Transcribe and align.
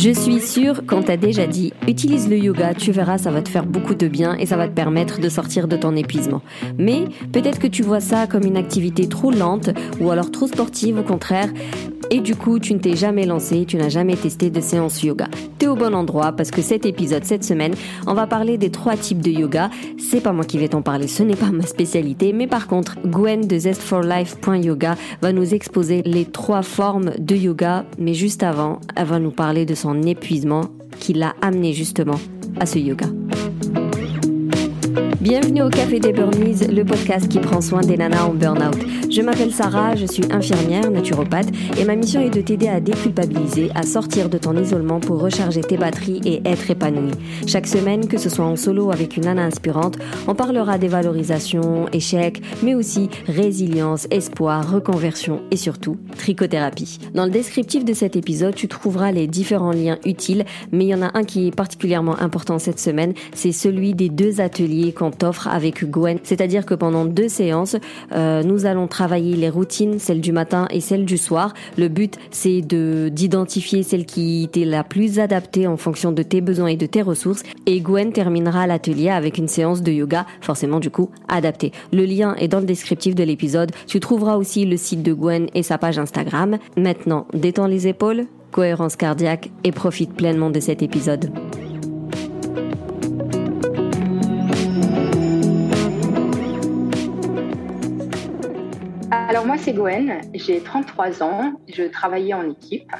Je 0.00 0.10
suis 0.10 0.40
sûre 0.40 0.86
qu'on 0.86 1.02
t'a 1.02 1.16
déjà 1.16 1.48
dit, 1.48 1.72
utilise 1.88 2.30
le 2.30 2.38
yoga, 2.38 2.72
tu 2.72 2.92
verras, 2.92 3.18
ça 3.18 3.32
va 3.32 3.42
te 3.42 3.48
faire 3.48 3.66
beaucoup 3.66 3.96
de 3.96 4.06
bien 4.06 4.36
et 4.36 4.46
ça 4.46 4.56
va 4.56 4.68
te 4.68 4.72
permettre 4.72 5.18
de 5.18 5.28
sortir 5.28 5.66
de 5.66 5.76
ton 5.76 5.96
épuisement. 5.96 6.40
Mais 6.78 7.06
peut-être 7.32 7.58
que 7.58 7.66
tu 7.66 7.82
vois 7.82 7.98
ça 7.98 8.28
comme 8.28 8.44
une 8.44 8.56
activité 8.56 9.08
trop 9.08 9.32
lente 9.32 9.70
ou 10.00 10.12
alors 10.12 10.30
trop 10.30 10.46
sportive 10.46 11.00
au 11.00 11.02
contraire 11.02 11.48
et 12.10 12.20
du 12.20 12.36
coup 12.36 12.58
tu 12.58 12.74
ne 12.74 12.78
t'es 12.78 12.96
jamais 12.96 13.26
lancé, 13.26 13.64
tu 13.66 13.76
n'as 13.76 13.88
jamais 13.88 14.16
testé 14.16 14.50
de 14.50 14.60
séance 14.60 15.02
yoga. 15.02 15.28
T'es 15.58 15.66
au 15.66 15.74
bon 15.74 15.94
endroit 15.94 16.32
parce 16.32 16.50
que 16.50 16.62
cet 16.62 16.86
épisode, 16.86 17.24
cette 17.24 17.44
semaine, 17.44 17.74
on 18.06 18.14
va 18.14 18.26
parler 18.26 18.56
des 18.58 18.70
trois 18.70 18.96
types 18.96 19.20
de 19.20 19.30
yoga. 19.30 19.70
C'est 19.98 20.20
pas 20.20 20.32
moi 20.32 20.44
qui 20.44 20.58
vais 20.58 20.68
t'en 20.68 20.82
parler, 20.82 21.08
ce 21.08 21.22
n'est 21.22 21.36
pas 21.36 21.50
ma 21.50 21.66
spécialité, 21.66 22.32
mais 22.32 22.46
par 22.46 22.66
contre, 22.66 22.96
Gwen 23.04 23.46
de 23.46 23.58
zestforlife.yoga 23.58 24.96
va 25.20 25.32
nous 25.32 25.54
exposer 25.54 26.02
les 26.04 26.24
trois 26.24 26.62
formes 26.62 27.10
de 27.18 27.34
yoga, 27.34 27.84
mais 27.98 28.14
juste 28.14 28.42
avant, 28.42 28.80
elle 28.96 29.06
va 29.06 29.18
nous 29.18 29.32
parler 29.32 29.66
de 29.66 29.74
son 29.74 29.87
épuisement 30.02 30.62
qui 30.98 31.12
l'a 31.12 31.34
amené 31.40 31.72
justement 31.72 32.18
à 32.58 32.66
ce 32.66 32.78
yoga. 32.78 33.06
Bienvenue 35.20 35.62
au 35.62 35.68
Café 35.68 36.00
des 36.00 36.12
Burnies, 36.12 36.66
le 36.66 36.82
podcast 36.84 37.28
qui 37.28 37.38
prend 37.38 37.60
soin 37.60 37.82
des 37.82 37.96
nanas 37.96 38.24
en 38.24 38.34
burn-out. 38.34 38.76
Je 39.10 39.22
m'appelle 39.22 39.52
Sarah, 39.52 39.94
je 39.94 40.06
suis 40.06 40.24
infirmière, 40.30 40.90
naturopathe, 40.90 41.48
et 41.78 41.84
ma 41.84 41.94
mission 41.94 42.20
est 42.20 42.30
de 42.30 42.40
t'aider 42.40 42.68
à 42.68 42.80
déculpabiliser, 42.80 43.70
à 43.74 43.82
sortir 43.82 44.28
de 44.28 44.38
ton 44.38 44.56
isolement 44.56 44.98
pour 44.98 45.20
recharger 45.20 45.60
tes 45.60 45.76
batteries 45.76 46.20
et 46.24 46.42
être 46.44 46.70
épanouie. 46.70 47.12
Chaque 47.46 47.66
semaine, 47.66 48.08
que 48.08 48.18
ce 48.18 48.28
soit 48.28 48.44
en 48.44 48.56
solo 48.56 48.90
avec 48.90 49.16
une 49.16 49.24
nana 49.24 49.44
inspirante, 49.44 49.98
on 50.26 50.34
parlera 50.34 50.78
des 50.78 50.88
valorisations, 50.88 51.86
échecs, 51.92 52.42
mais 52.62 52.74
aussi 52.74 53.08
résilience, 53.26 54.08
espoir, 54.10 54.72
reconversion 54.72 55.42
et 55.50 55.56
surtout 55.56 55.96
trichothérapie. 56.16 56.98
Dans 57.14 57.24
le 57.24 57.30
descriptif 57.30 57.84
de 57.84 57.92
cet 57.92 58.16
épisode, 58.16 58.54
tu 58.54 58.66
trouveras 58.66 59.12
les 59.12 59.26
différents 59.28 59.72
liens 59.72 59.98
utiles, 60.04 60.44
mais 60.72 60.86
il 60.86 60.88
y 60.88 60.94
en 60.94 61.02
a 61.02 61.16
un 61.16 61.24
qui 61.24 61.46
est 61.48 61.54
particulièrement 61.54 62.18
important 62.18 62.58
cette 62.58 62.80
semaine, 62.80 63.14
c'est 63.34 63.52
celui 63.52 63.94
des 63.94 64.08
deux 64.08 64.40
ateliers 64.40 64.87
qu'on 64.92 65.10
t'offre 65.10 65.48
avec 65.48 65.88
Gwen. 65.88 66.18
C'est-à-dire 66.22 66.66
que 66.66 66.74
pendant 66.74 67.04
deux 67.04 67.28
séances, 67.28 67.76
euh, 68.12 68.42
nous 68.42 68.66
allons 68.66 68.86
travailler 68.86 69.36
les 69.36 69.48
routines, 69.48 69.98
celle 69.98 70.20
du 70.20 70.32
matin 70.32 70.66
et 70.70 70.80
celle 70.80 71.04
du 71.04 71.18
soir. 71.18 71.54
Le 71.76 71.88
but, 71.88 72.18
c'est 72.30 72.60
de 72.60 73.10
d'identifier 73.12 73.82
celle 73.82 74.04
qui 74.04 74.48
t'est 74.52 74.64
la 74.64 74.84
plus 74.84 75.18
adaptée 75.18 75.66
en 75.66 75.76
fonction 75.76 76.12
de 76.12 76.22
tes 76.22 76.40
besoins 76.40 76.68
et 76.68 76.76
de 76.76 76.86
tes 76.86 77.02
ressources. 77.02 77.42
Et 77.66 77.80
Gwen 77.80 78.12
terminera 78.12 78.66
l'atelier 78.66 79.10
avec 79.10 79.38
une 79.38 79.48
séance 79.48 79.82
de 79.82 79.92
yoga, 79.92 80.26
forcément 80.40 80.80
du 80.80 80.90
coup 80.90 81.10
adaptée. 81.28 81.72
Le 81.92 82.04
lien 82.04 82.34
est 82.36 82.48
dans 82.48 82.60
le 82.60 82.66
descriptif 82.66 83.14
de 83.14 83.24
l'épisode. 83.24 83.72
Tu 83.86 84.00
trouveras 84.00 84.36
aussi 84.36 84.64
le 84.64 84.76
site 84.76 85.02
de 85.02 85.12
Gwen 85.12 85.48
et 85.54 85.62
sa 85.62 85.78
page 85.78 85.98
Instagram. 85.98 86.58
Maintenant, 86.76 87.26
détends 87.32 87.66
les 87.66 87.88
épaules, 87.88 88.26
cohérence 88.50 88.96
cardiaque 88.96 89.50
et 89.64 89.72
profite 89.72 90.14
pleinement 90.14 90.50
de 90.50 90.60
cet 90.60 90.82
épisode. 90.82 91.30
Alors 99.28 99.44
moi 99.44 99.58
c'est 99.58 99.74
Gwen, 99.74 100.22
j'ai 100.32 100.62
33 100.62 101.22
ans, 101.22 101.60
je 101.68 101.82
travaillais 101.82 102.32
en 102.32 102.48
équipe 102.48 102.90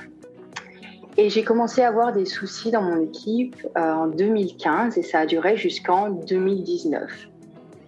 et 1.16 1.30
j'ai 1.30 1.42
commencé 1.42 1.80
à 1.80 1.88
avoir 1.88 2.12
des 2.12 2.26
soucis 2.26 2.70
dans 2.70 2.82
mon 2.82 3.00
équipe 3.00 3.56
euh, 3.78 3.92
en 3.94 4.08
2015 4.08 4.98
et 4.98 5.02
ça 5.02 5.20
a 5.20 5.26
duré 5.26 5.56
jusqu'en 5.56 6.10
2019. 6.10 7.10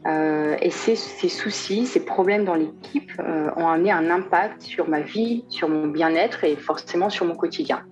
Euh, 0.06 0.56
et 0.62 0.70
ces, 0.70 0.96
soucis, 0.96 1.84
ces 1.84 2.02
problèmes 2.02 2.46
dans 2.46 2.54
l'équipe 2.54 3.12
euh, 3.18 3.50
ont 3.58 3.68
amené 3.68 3.92
un 3.92 4.08
impact 4.08 4.62
sur 4.62 4.88
ma 4.88 5.00
vie, 5.00 5.44
sur 5.50 5.68
mon 5.68 5.88
bien-être 5.88 6.42
et 6.42 6.56
forcément 6.56 7.10
sur 7.10 7.26
mon 7.26 7.34
quotidien. 7.34 7.82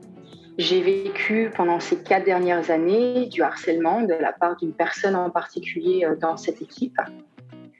J'ai 0.56 0.80
vécu 0.80 1.50
pendant 1.54 1.78
ces 1.78 2.02
quatre 2.02 2.24
dernières 2.24 2.70
années 2.70 3.26
du 3.26 3.42
harcèlement 3.42 4.00
de 4.00 4.14
la 4.14 4.32
part 4.32 4.56
d'une 4.56 4.72
personne 4.72 5.14
en 5.14 5.28
particulier 5.28 6.08
dans 6.18 6.38
cette 6.38 6.62
équipe. 6.62 6.98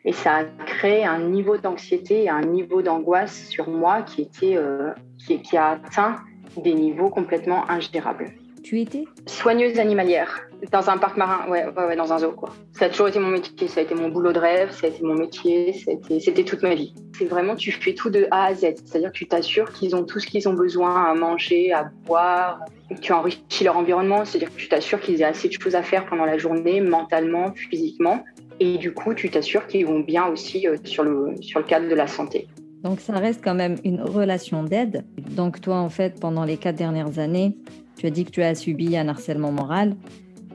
Et 0.05 0.13
ça 0.13 0.37
a 0.37 0.45
créé 0.45 1.05
un 1.05 1.19
niveau 1.19 1.57
d'anxiété 1.57 2.25
et 2.25 2.31
un 2.31 2.43
niveau 2.43 2.83
d'angoisse 2.83 3.49
sur 3.49 3.69
moi 3.69 4.03
qui, 4.03 4.23
était, 4.23 4.57
euh, 4.57 4.93
qui, 5.19 5.41
qui, 5.43 5.57
a 5.57 5.71
atteint 5.71 6.17
des 6.57 6.73
niveaux 6.73 7.11
complètement 7.11 7.69
ingérables. 7.69 8.33
Tu 8.63 8.81
étais? 8.81 9.05
Soigneuse 9.27 9.79
animalière, 9.79 10.41
dans 10.73 10.91
un 10.91 10.99
parc 10.99 11.17
marin, 11.17 11.49
ouais, 11.49 11.65
ouais, 11.77 11.97
dans 11.97 12.13
un 12.13 12.19
zoo. 12.19 12.33
Quoi. 12.33 12.51
Ça 12.73 12.87
a 12.87 12.89
toujours 12.89 13.09
été 13.09 13.19
mon 13.19 13.29
métier, 13.29 13.69
ça 13.69 13.81
a 13.81 13.83
été 13.83 13.95
mon 13.95 14.09
boulot 14.09 14.33
de 14.33 14.39
rêve, 14.39 14.73
ça 14.73 14.87
a 14.87 14.91
été 14.91 15.03
mon 15.03 15.15
métier, 15.15 15.75
c'était 16.21 16.45
toute 16.45 16.63
ma 16.63 16.75
vie. 16.75 16.95
C'est 17.17 17.27
vraiment, 17.27 17.55
tu 17.55 17.73
fais 17.73 17.95
tout 17.95 18.11
de 18.11 18.27
A 18.31 18.47
à 18.47 18.55
Z, 18.55 18.61
c'est-à-dire 18.61 19.13
que 19.13 19.17
tu 19.17 19.29
t'assures 19.29 19.73
qu'ils 19.73 19.95
ont 19.95 20.05
tout 20.05 20.19
ce 20.21 20.27
qu'ils 20.27 20.49
ont 20.49 20.55
besoin 20.55 21.05
à 21.05 21.15
manger, 21.15 21.73
à 21.73 21.91
boire. 22.05 22.61
Tu 23.01 23.13
enrichis 23.13 23.65
leur 23.65 23.77
environnement, 23.77 24.25
c'est-à-dire 24.25 24.53
que 24.53 24.59
tu 24.59 24.69
t'assures 24.69 25.01
qu'ils 25.01 25.21
aient 25.21 25.25
assez 25.25 25.49
de 25.49 25.53
choses 25.53 25.75
à 25.75 25.83
faire 25.83 26.07
pendant 26.07 26.25
la 26.25 26.39
journée, 26.39 26.81
mentalement, 26.81 27.53
physiquement. 27.55 28.25
Et 28.61 28.79
du 28.79 28.93
coup, 28.93 29.15
tu 29.15 29.31
t'assures 29.31 29.67
qu'ils 29.67 29.87
vont 29.87 30.01
bien 30.01 30.27
aussi 30.27 30.67
euh, 30.67 30.77
sur, 30.85 31.05
le, 31.05 31.35
sur 31.41 31.61
le 31.61 31.65
cadre 31.65 31.89
de 31.89 31.95
la 31.95 32.07
santé. 32.07 32.49
Donc, 32.83 33.01
ça 33.01 33.15
reste 33.15 33.43
quand 33.43 33.55
même 33.55 33.77
une 33.85 34.01
relation 34.01 34.63
d'aide. 34.63 35.05
Donc, 35.31 35.61
toi, 35.61 35.77
en 35.77 35.89
fait, 35.89 36.21
pendant 36.21 36.45
les 36.45 36.57
quatre 36.57 36.77
dernières 36.77 37.19
années, 37.19 37.57
tu 37.97 38.07
as 38.07 38.11
dit 38.11 38.25
que 38.25 38.31
tu 38.31 38.43
as 38.43 38.55
subi 38.55 38.97
un 38.97 39.09
harcèlement 39.09 39.53
moral. 39.53 39.97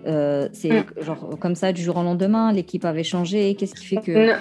Euh, 0.06 0.50
c'est 0.52 0.82
mm. 0.82 0.86
genre 1.02 1.38
comme 1.40 1.56
ça 1.56 1.72
du 1.72 1.82
jour 1.82 1.98
au 1.98 2.04
lendemain, 2.04 2.52
l'équipe 2.52 2.86
avait 2.86 3.04
changé. 3.04 3.56
Qu'est-ce 3.56 3.76
qui 3.76 3.86
fait 3.86 4.02
que 4.02 4.32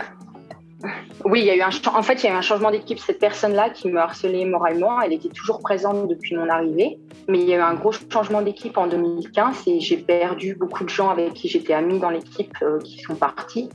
oui, 1.24 1.40
il 1.40 1.46
y 1.46 1.50
a 1.50 1.56
eu 1.56 1.60
un, 1.60 1.70
en 1.94 2.02
fait, 2.02 2.22
il 2.22 2.26
y 2.26 2.28
a 2.28 2.32
eu 2.32 2.36
un 2.36 2.42
changement 2.42 2.70
d'équipe. 2.70 2.98
Cette 2.98 3.18
personne-là 3.18 3.70
qui 3.70 3.88
me 3.88 3.98
harcelait 3.98 4.44
moralement, 4.44 5.00
elle 5.00 5.12
était 5.12 5.28
toujours 5.28 5.60
présente 5.60 6.08
depuis 6.08 6.36
mon 6.36 6.48
arrivée. 6.48 6.98
Mais 7.28 7.40
il 7.40 7.48
y 7.48 7.54
a 7.54 7.58
eu 7.58 7.60
un 7.60 7.74
gros 7.74 7.92
changement 7.92 8.42
d'équipe 8.42 8.76
en 8.76 8.86
2015 8.86 9.62
et 9.68 9.80
j'ai 9.80 9.96
perdu 9.96 10.54
beaucoup 10.54 10.84
de 10.84 10.88
gens 10.88 11.08
avec 11.10 11.34
qui 11.34 11.48
j'étais 11.48 11.72
amie 11.72 12.00
dans 12.00 12.10
l'équipe 12.10 12.56
euh, 12.62 12.80
qui 12.80 12.98
sont 12.98 13.14
partis. 13.14 13.68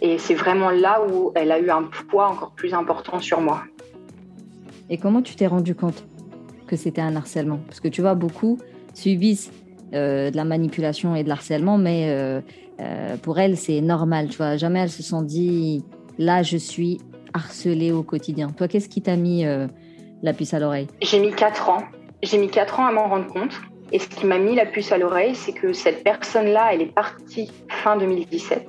Et 0.00 0.18
c'est 0.18 0.34
vraiment 0.34 0.70
là 0.70 1.02
où 1.04 1.32
elle 1.34 1.52
a 1.52 1.58
eu 1.58 1.70
un 1.70 1.82
poids 1.82 2.28
encore 2.28 2.52
plus 2.52 2.72
important 2.72 3.20
sur 3.20 3.40
moi. 3.40 3.62
Et 4.88 4.96
comment 4.96 5.20
tu 5.20 5.36
t'es 5.36 5.46
rendu 5.46 5.74
compte 5.74 6.04
que 6.66 6.76
c'était 6.76 7.02
un 7.02 7.16
harcèlement? 7.16 7.60
Parce 7.66 7.80
que 7.80 7.88
tu 7.88 8.00
vois, 8.00 8.14
beaucoup 8.14 8.58
subissent 8.94 9.52
euh, 9.92 10.30
de 10.30 10.36
la 10.36 10.44
manipulation 10.44 11.14
et 11.14 11.22
de 11.22 11.28
l'harcèlement, 11.28 11.76
mais 11.76 12.06
euh, 12.08 12.40
pour 13.18 13.38
elle, 13.38 13.58
c'est 13.58 13.82
normal. 13.82 14.28
Tu 14.28 14.38
vois, 14.38 14.56
jamais 14.56 14.80
elles 14.80 14.90
se 14.90 15.02
sont 15.02 15.22
dit 15.22 15.84
là, 16.20 16.42
je 16.42 16.58
suis 16.58 17.00
harcelée 17.32 17.92
au 17.92 18.02
quotidien. 18.02 18.48
Toi, 18.50 18.68
qu'est-ce 18.68 18.88
qui 18.88 19.00
t'a 19.00 19.16
mis 19.16 19.46
euh, 19.46 19.66
la 20.22 20.32
puce 20.34 20.54
à 20.54 20.60
l'oreille? 20.60 20.86
J'ai 21.00 21.18
mis 21.18 21.32
4 21.32 21.70
ans. 21.70 21.82
J'ai 22.22 22.38
mis 22.38 22.48
4 22.48 22.78
ans 22.78 22.86
à 22.86 22.92
m'en 22.92 23.08
rendre 23.08 23.26
compte. 23.26 23.58
Et 23.90 23.98
ce 23.98 24.06
qui 24.06 24.26
m'a 24.26 24.38
mis 24.38 24.54
la 24.54 24.66
puce 24.66 24.92
à 24.92 24.98
l'oreille, 24.98 25.34
c'est 25.34 25.52
que 25.52 25.72
cette 25.72 26.04
personne-là, 26.04 26.74
elle 26.74 26.82
est 26.82 26.94
partie 26.94 27.50
fin 27.68 27.96
2017. 27.96 28.68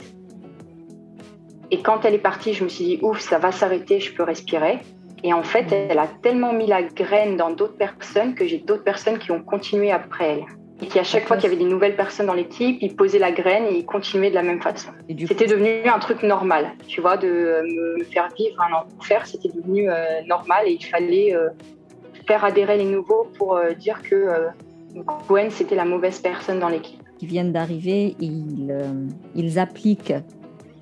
Et 1.72 1.82
quand 1.82 2.06
elle 2.06 2.16
est 2.16 2.20
partie, 2.20 2.54
je 2.54 2.64
me 2.64 2.70
suis 2.70 2.86
dit, 2.86 3.00
ouf, 3.02 3.20
ça 3.20 3.38
va 3.38 3.52
s'arrêter, 3.52 4.00
je 4.00 4.14
peux 4.14 4.24
respirer. 4.24 4.80
Et 5.24 5.34
en 5.34 5.44
fait, 5.44 5.72
elle 5.72 6.00
a 6.00 6.08
tellement 6.08 6.54
mis 6.54 6.68
la 6.68 6.82
graine 6.82 7.36
dans 7.36 7.52
d'autres 7.52 7.78
personnes 7.78 8.34
que 8.34 8.48
j'ai 8.48 8.58
d'autres 8.58 8.84
personnes 8.84 9.20
qui 9.20 9.32
ont 9.32 9.44
continué 9.44 9.92
après 9.92 10.38
elle 10.38 10.61
et 10.81 10.88
qui 10.88 11.00
à 11.00 11.03
chaque 11.03 11.28
fois 11.28 11.38
qu'il 11.38 11.50
y 11.50 11.53
avait 11.53 11.64
des 11.64 11.69
nouvelles 11.69 11.96
personnes 11.96 12.25
dans 12.25 12.34
l'équipe, 12.34 12.78
ils 12.81 12.96
posaient 12.96 13.19
la 13.19 13.31
graine 13.31 13.66
et 13.66 13.78
ils 13.78 13.86
continuaient 13.86 14.31
de 14.31 14.36
la 14.36 14.44
même 14.44 14.62
façon. 14.62 14.90
C'était 15.28 15.46
devenu 15.46 15.88
un 15.88 16.00
truc 16.00 16.24
normal, 16.24 16.72
tu 16.88 17.02
vois, 17.02 17.18
de 17.18 17.28
me 17.28 18.03
faire 18.06 18.30
vivre 18.36 18.59
un 18.62 19.00
enfer, 19.00 19.25
c'était 19.28 19.50
devenu 19.50 19.90
euh, 19.90 20.22
normal 20.28 20.64
et 20.68 20.72
il 20.72 20.84
fallait 20.84 21.36
euh, 21.36 21.50
faire 22.28 22.44
adhérer 22.44 22.78
les 22.78 22.86
nouveaux 22.86 23.28
pour 23.38 23.56
euh, 23.56 23.74
dire 23.74 24.02
que 24.02 24.28
Gwen, 25.28 25.52
c'était 25.52 25.75
la 25.75 25.86
mauvaise 25.86 26.20
personne 26.20 26.59
dans 26.59 26.70
l'équipe. 26.70 27.00
Ils 27.22 27.28
viennent 27.28 27.52
d'arriver, 27.52 28.16
ils, 28.20 28.75
ils 29.36 29.59
appliquent 29.59 30.16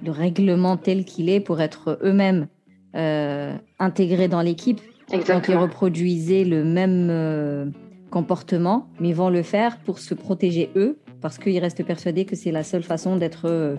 le 0.01 0.11
règlement 0.11 0.77
tel 0.77 1.03
qu'il 1.03 1.29
est 1.29 1.41
pour 1.41 1.59
être 1.59 1.99
eux-mêmes 2.01 2.47
intégrés 2.93 4.29
dans 4.29 4.41
l'équipe. 4.41 4.79
Donc 5.11 5.47
ils 5.49 5.57
reproduisaient 5.57 6.45
le 6.45 6.63
même 6.63 7.73
comportement, 8.09 8.87
mais 8.99 9.13
vont 9.13 9.29
le 9.29 9.43
faire 9.43 9.77
pour 9.77 9.99
se 9.99 10.13
protéger 10.13 10.69
eux, 10.75 10.97
parce 11.21 11.37
qu'ils 11.37 11.59
restent 11.59 11.85
persuadés 11.85 12.25
que 12.25 12.35
c'est 12.35 12.51
la 12.51 12.63
seule 12.63 12.83
façon 12.83 13.15
d'être 13.15 13.45
euh, 13.45 13.75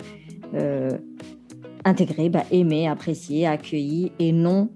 euh 0.55 0.89
intégré, 1.83 2.29
bah, 2.29 2.43
aimé, 2.51 2.87
apprécié, 2.87 3.47
accueilli 3.47 4.11
et 4.19 4.31
non 4.31 4.69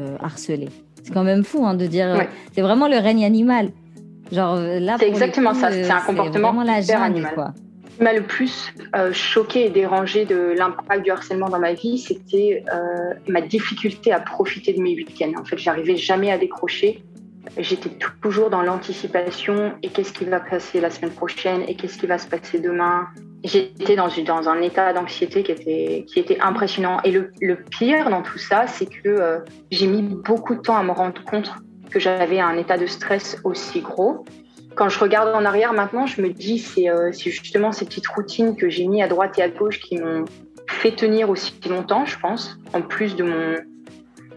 euh, 0.00 0.16
harcelé. 0.18 0.70
C'est 1.02 1.12
quand 1.12 1.22
même 1.22 1.44
fou 1.44 1.66
hein, 1.66 1.74
de 1.74 1.84
dire. 1.84 2.26
C'est 2.52 2.62
vraiment 2.62 2.88
le 2.88 2.96
règne 2.96 3.26
animal. 3.26 3.68
Genre 4.32 4.54
euh, 4.54 4.80
là. 4.80 4.96
C'est 4.98 5.08
exactement 5.08 5.52
ça. 5.52 5.70
C'est 5.70 5.90
un 5.90 6.00
comportement 6.00 6.58
animal. 6.58 7.34
Quoi. 7.34 7.52
Ce 7.90 7.96
qui 7.98 8.02
m'a 8.02 8.14
le 8.14 8.22
plus 8.22 8.72
choqué 9.12 9.66
et 9.66 9.68
dérangé 9.68 10.24
de 10.24 10.54
l'impact 10.56 11.02
du 11.02 11.10
harcèlement 11.10 11.50
dans 11.50 11.58
ma 11.58 11.74
vie, 11.74 11.98
c'était 11.98 12.64
ma 13.28 13.42
difficulté 13.42 14.10
à 14.10 14.20
profiter 14.20 14.72
de 14.72 14.80
mes 14.80 14.94
week-ends. 14.94 15.32
En 15.38 15.44
fait, 15.44 15.58
j'arrivais 15.58 15.96
jamais 15.96 16.30
à 16.30 16.38
décrocher 16.38 17.02
J'étais 17.56 17.90
toujours 18.22 18.50
dans 18.50 18.62
l'anticipation 18.62 19.72
et 19.82 19.88
qu'est-ce 19.88 20.12
qui 20.12 20.24
va 20.24 20.40
passer 20.40 20.80
la 20.80 20.90
semaine 20.90 21.12
prochaine 21.12 21.62
et 21.66 21.74
qu'est-ce 21.74 21.98
qui 21.98 22.06
va 22.06 22.18
se 22.18 22.26
passer 22.26 22.58
demain. 22.60 23.08
J'étais 23.44 23.96
dans, 23.96 24.48
un 24.48 24.60
état 24.60 24.92
d'anxiété 24.92 25.42
qui 25.42 25.52
était, 26.20 26.40
impressionnant. 26.40 27.00
Et 27.04 27.12
le, 27.12 27.32
le 27.40 27.56
pire 27.56 28.10
dans 28.10 28.22
tout 28.22 28.38
ça, 28.38 28.66
c'est 28.66 28.86
que 28.86 29.08
euh, 29.08 29.38
j'ai 29.70 29.86
mis 29.86 30.02
beaucoup 30.02 30.54
de 30.54 30.60
temps 30.60 30.76
à 30.76 30.82
me 30.82 30.92
rendre 30.92 31.22
compte 31.24 31.52
que 31.90 31.98
j'avais 31.98 32.40
un 32.40 32.56
état 32.58 32.76
de 32.76 32.86
stress 32.86 33.38
aussi 33.44 33.80
gros 33.80 34.24
quand 34.78 34.88
je 34.88 35.00
regarde 35.00 35.34
en 35.34 35.44
arrière 35.44 35.72
maintenant, 35.72 36.06
je 36.06 36.22
me 36.22 36.28
dis 36.28 36.60
c'est 36.60 36.88
euh, 36.88 37.10
justement 37.10 37.72
ces 37.72 37.84
petites 37.84 38.06
routines 38.06 38.54
que 38.54 38.70
j'ai 38.70 38.86
mis 38.86 39.02
à 39.02 39.08
droite 39.08 39.36
et 39.36 39.42
à 39.42 39.48
gauche 39.48 39.80
qui 39.80 39.98
m'ont 39.98 40.24
fait 40.68 40.92
tenir 40.92 41.30
aussi 41.30 41.52
longtemps, 41.68 42.06
je 42.06 42.16
pense. 42.18 42.56
En 42.72 42.82
plus 42.82 43.16
de 43.16 43.24
mon 43.24 43.56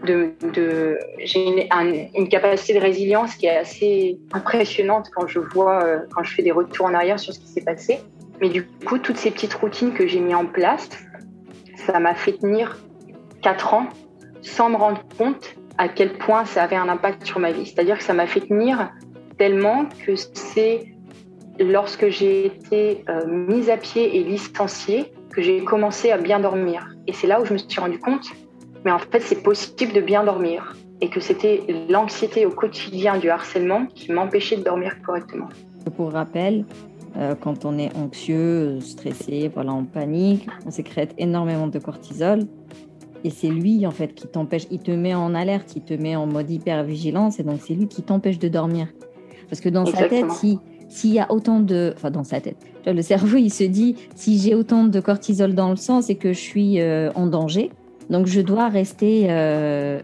de, 0.04 0.32
de 0.52 0.98
j'ai 1.18 1.44
une, 2.14 2.28
capacité 2.28 2.74
de 2.74 2.80
résilience 2.80 3.34
qui 3.34 3.46
est 3.46 3.56
assez 3.56 4.18
impressionnante 4.32 5.10
quand 5.14 5.26
je 5.26 5.38
vois 5.38 5.84
euh, 5.84 5.98
quand 6.14 6.22
je 6.22 6.34
fais 6.34 6.42
des 6.42 6.52
retours 6.52 6.86
en 6.86 6.94
arrière 6.94 7.18
sur 7.18 7.32
ce 7.32 7.40
qui 7.40 7.48
s'est 7.48 7.62
passé. 7.62 7.98
Mais 8.40 8.48
du 8.48 8.64
coup, 8.64 8.98
toutes 8.98 9.16
ces 9.16 9.30
petites 9.30 9.54
routines 9.54 9.92
que 9.92 10.06
j'ai 10.06 10.20
mis 10.20 10.34
en 10.34 10.46
place, 10.46 10.88
ça 11.86 12.00
m'a 12.00 12.14
fait 12.14 12.32
tenir 12.32 12.78
quatre 13.42 13.74
ans 13.74 13.88
sans 14.40 14.70
me 14.70 14.76
rendre 14.76 15.02
compte 15.16 15.54
à 15.78 15.88
quel 15.88 16.14
point 16.18 16.44
ça 16.44 16.64
avait 16.64 16.76
un 16.76 16.88
impact 16.88 17.24
sur 17.24 17.38
ma 17.38 17.52
vie. 17.52 17.66
C'est-à-dire 17.66 17.98
que 17.98 18.04
ça 18.04 18.14
m'a 18.14 18.26
fait 18.26 18.40
tenir 18.40 18.90
tellement 19.38 19.86
que 20.04 20.14
c'est 20.16 20.86
lorsque 21.58 22.08
j'ai 22.08 22.46
été 22.46 23.04
euh, 23.08 23.26
mise 23.26 23.70
à 23.70 23.76
pied 23.76 24.16
et 24.16 24.24
licenciée 24.24 25.12
que 25.32 25.42
j'ai 25.42 25.62
commencé 25.64 26.10
à 26.10 26.18
bien 26.18 26.40
dormir. 26.40 26.88
Et 27.06 27.12
c'est 27.12 27.26
là 27.26 27.40
où 27.40 27.44
je 27.44 27.52
me 27.52 27.58
suis 27.58 27.80
rendu 27.80 27.98
compte, 27.98 28.26
mais 28.84 28.90
en 28.90 28.98
fait 28.98 29.20
c'est 29.20 29.42
possible 29.42 29.92
de 29.92 30.00
bien 30.00 30.24
dormir 30.24 30.76
et 31.00 31.08
que 31.08 31.20
c'était 31.20 31.62
l'anxiété 31.88 32.46
au 32.46 32.50
quotidien 32.50 33.18
du 33.18 33.28
harcèlement 33.28 33.86
qui 33.86 34.12
m'empêchait 34.12 34.56
de 34.56 34.62
dormir 34.62 34.96
correctement. 35.04 35.48
Pour 35.96 36.12
rappel, 36.12 36.64
euh, 37.16 37.34
quand 37.34 37.64
on 37.64 37.76
est 37.76 37.94
anxieux, 37.96 38.78
stressé, 38.80 39.50
voilà, 39.52 39.72
en 39.72 39.84
panique, 39.84 40.46
on 40.64 40.70
sécrète 40.70 41.12
énormément 41.18 41.66
de 41.66 41.78
cortisol. 41.80 42.44
Et 43.24 43.30
c'est 43.30 43.48
lui, 43.48 43.84
en 43.86 43.90
fait, 43.90 44.14
qui 44.14 44.28
t'empêche, 44.28 44.66
il 44.70 44.78
te 44.78 44.92
met 44.92 45.14
en 45.14 45.34
alerte, 45.34 45.74
il 45.76 45.82
te 45.82 45.94
met 45.94 46.16
en 46.16 46.26
mode 46.26 46.50
hyper-vigilance, 46.50 47.38
et 47.38 47.42
donc 47.42 47.60
c'est 47.64 47.74
lui 47.74 47.88
qui 47.88 48.02
t'empêche 48.02 48.38
de 48.38 48.48
dormir. 48.48 48.88
Parce 49.48 49.60
que 49.60 49.68
dans 49.68 49.84
sa 49.86 50.08
tête, 50.08 50.30
si 50.30 50.58
s'il 50.88 51.14
y 51.14 51.20
a 51.20 51.32
autant 51.32 51.60
de... 51.60 51.94
Enfin, 51.96 52.10
dans 52.10 52.24
sa 52.24 52.40
tête, 52.40 52.58
le 52.86 53.00
cerveau, 53.00 53.38
il 53.38 53.50
se 53.50 53.64
dit, 53.64 53.96
si 54.14 54.38
j'ai 54.38 54.54
autant 54.54 54.84
de 54.84 55.00
cortisol 55.00 55.54
dans 55.54 55.70
le 55.70 55.76
sang, 55.76 56.02
c'est 56.02 56.16
que 56.16 56.34
je 56.34 56.38
suis 56.38 56.80
euh, 56.80 57.10
en 57.14 57.26
danger. 57.26 57.70
Donc, 58.12 58.26
je 58.26 58.40
dois 58.40 58.68
rester 58.68 59.26
euh, 59.30 60.00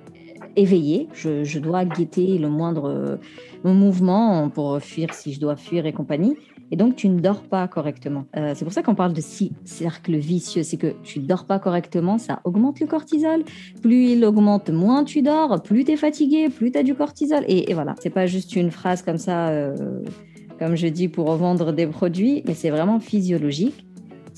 éveillé, 0.57 1.09
je, 1.13 1.59
dois 1.61 1.85
guetter 1.85 2.39
le 2.39 2.49
moindre 2.49 3.21
mouvement 3.63 4.49
pour 4.49 4.81
fuir 4.81 5.15
si 5.15 5.33
je 5.33 5.41
dois 5.41 5.55
fuir 5.57 5.87
et 5.87 5.93
compagnie. 5.93 6.37
Et 6.71 6.77
donc, 6.77 6.97
tu 6.97 7.09
ne 7.09 7.21
dors 7.21 7.43
pas 7.43 7.67
correctement. 7.67 8.25
Euh, 8.37 8.53
c'est 8.55 8.65
pour 8.65 8.75
ça 8.75 8.83
qu'on 8.83 8.95
parle 8.95 9.13
de 9.13 9.23
cercle 9.65 10.17
vicieux. 10.17 10.63
C'est 10.63 10.77
que 10.77 10.95
tu 11.03 11.21
ne 11.21 11.27
dors 11.27 11.47
pas 11.47 11.59
correctement, 11.59 12.19
ça 12.19 12.41
augmente 12.45 12.81
le 12.81 12.87
cortisol. 12.87 13.45
Plus 13.83 14.13
il 14.13 14.25
augmente, 14.25 14.71
moins 14.71 15.05
tu 15.05 15.23
dors, 15.23 15.63
plus 15.63 15.85
tu 15.85 15.93
es 15.93 15.97
fatigué, 15.97 16.49
plus 16.49 16.71
tu 16.71 16.79
as 16.79 16.83
du 16.83 16.95
cortisol. 16.95 17.45
Et, 17.49 17.71
et 17.71 17.75
voilà, 17.75 17.95
c'est 18.01 18.11
pas 18.11 18.27
juste 18.27 18.55
une 18.55 18.71
phrase 18.71 19.03
comme 19.03 19.19
ça, 19.19 19.49
euh, 19.49 19.75
comme 20.59 20.77
je 20.77 20.89
dis, 20.89 21.09
pour 21.09 21.31
vendre 21.37 21.73
des 21.73 21.87
produits, 21.87 22.43
mais 22.47 22.55
c'est 22.55 22.71
vraiment 22.71 23.01
physiologique. 23.01 23.88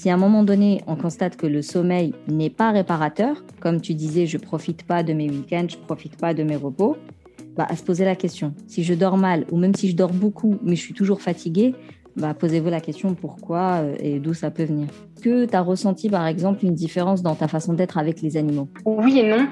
Si 0.00 0.08
à 0.08 0.14
un 0.14 0.16
moment 0.16 0.44
donné, 0.44 0.80
on 0.86 0.96
constate 0.96 1.36
que 1.36 1.46
le 1.46 1.60
sommeil 1.60 2.14
n'est 2.26 2.48
pas 2.48 2.70
réparateur, 2.70 3.44
comme 3.60 3.82
tu 3.82 3.92
disais, 3.92 4.24
je 4.24 4.38
profite 4.38 4.84
pas 4.84 5.02
de 5.02 5.12
mes 5.12 5.28
week-ends, 5.28 5.66
je 5.68 5.76
profite 5.76 6.16
pas 6.16 6.32
de 6.32 6.42
mes 6.42 6.56
repos, 6.56 6.96
bah, 7.54 7.66
à 7.68 7.76
se 7.76 7.82
poser 7.82 8.06
la 8.06 8.16
question. 8.16 8.54
Si 8.66 8.82
je 8.82 8.94
dors 8.94 9.18
mal, 9.18 9.44
ou 9.50 9.58
même 9.58 9.74
si 9.74 9.90
je 9.90 9.96
dors 9.96 10.14
beaucoup, 10.14 10.56
mais 10.62 10.74
je 10.74 10.80
suis 10.80 10.94
toujours 10.94 11.20
fatigué, 11.20 11.74
bah, 12.16 12.32
posez-vous 12.32 12.70
la 12.70 12.80
question 12.80 13.14
pourquoi 13.14 13.82
euh, 13.82 13.94
et 14.00 14.20
d'où 14.20 14.32
ça 14.32 14.50
peut 14.50 14.64
venir. 14.64 14.86
Est-ce 14.86 15.22
que 15.22 15.44
tu 15.44 15.54
as 15.54 15.60
ressenti 15.60 16.08
par 16.08 16.26
exemple 16.26 16.64
une 16.64 16.74
différence 16.74 17.20
dans 17.20 17.34
ta 17.34 17.46
façon 17.46 17.74
d'être 17.74 17.98
avec 17.98 18.22
les 18.22 18.38
animaux? 18.38 18.68
Oui 18.86 19.18
et 19.18 19.28
non. 19.28 19.48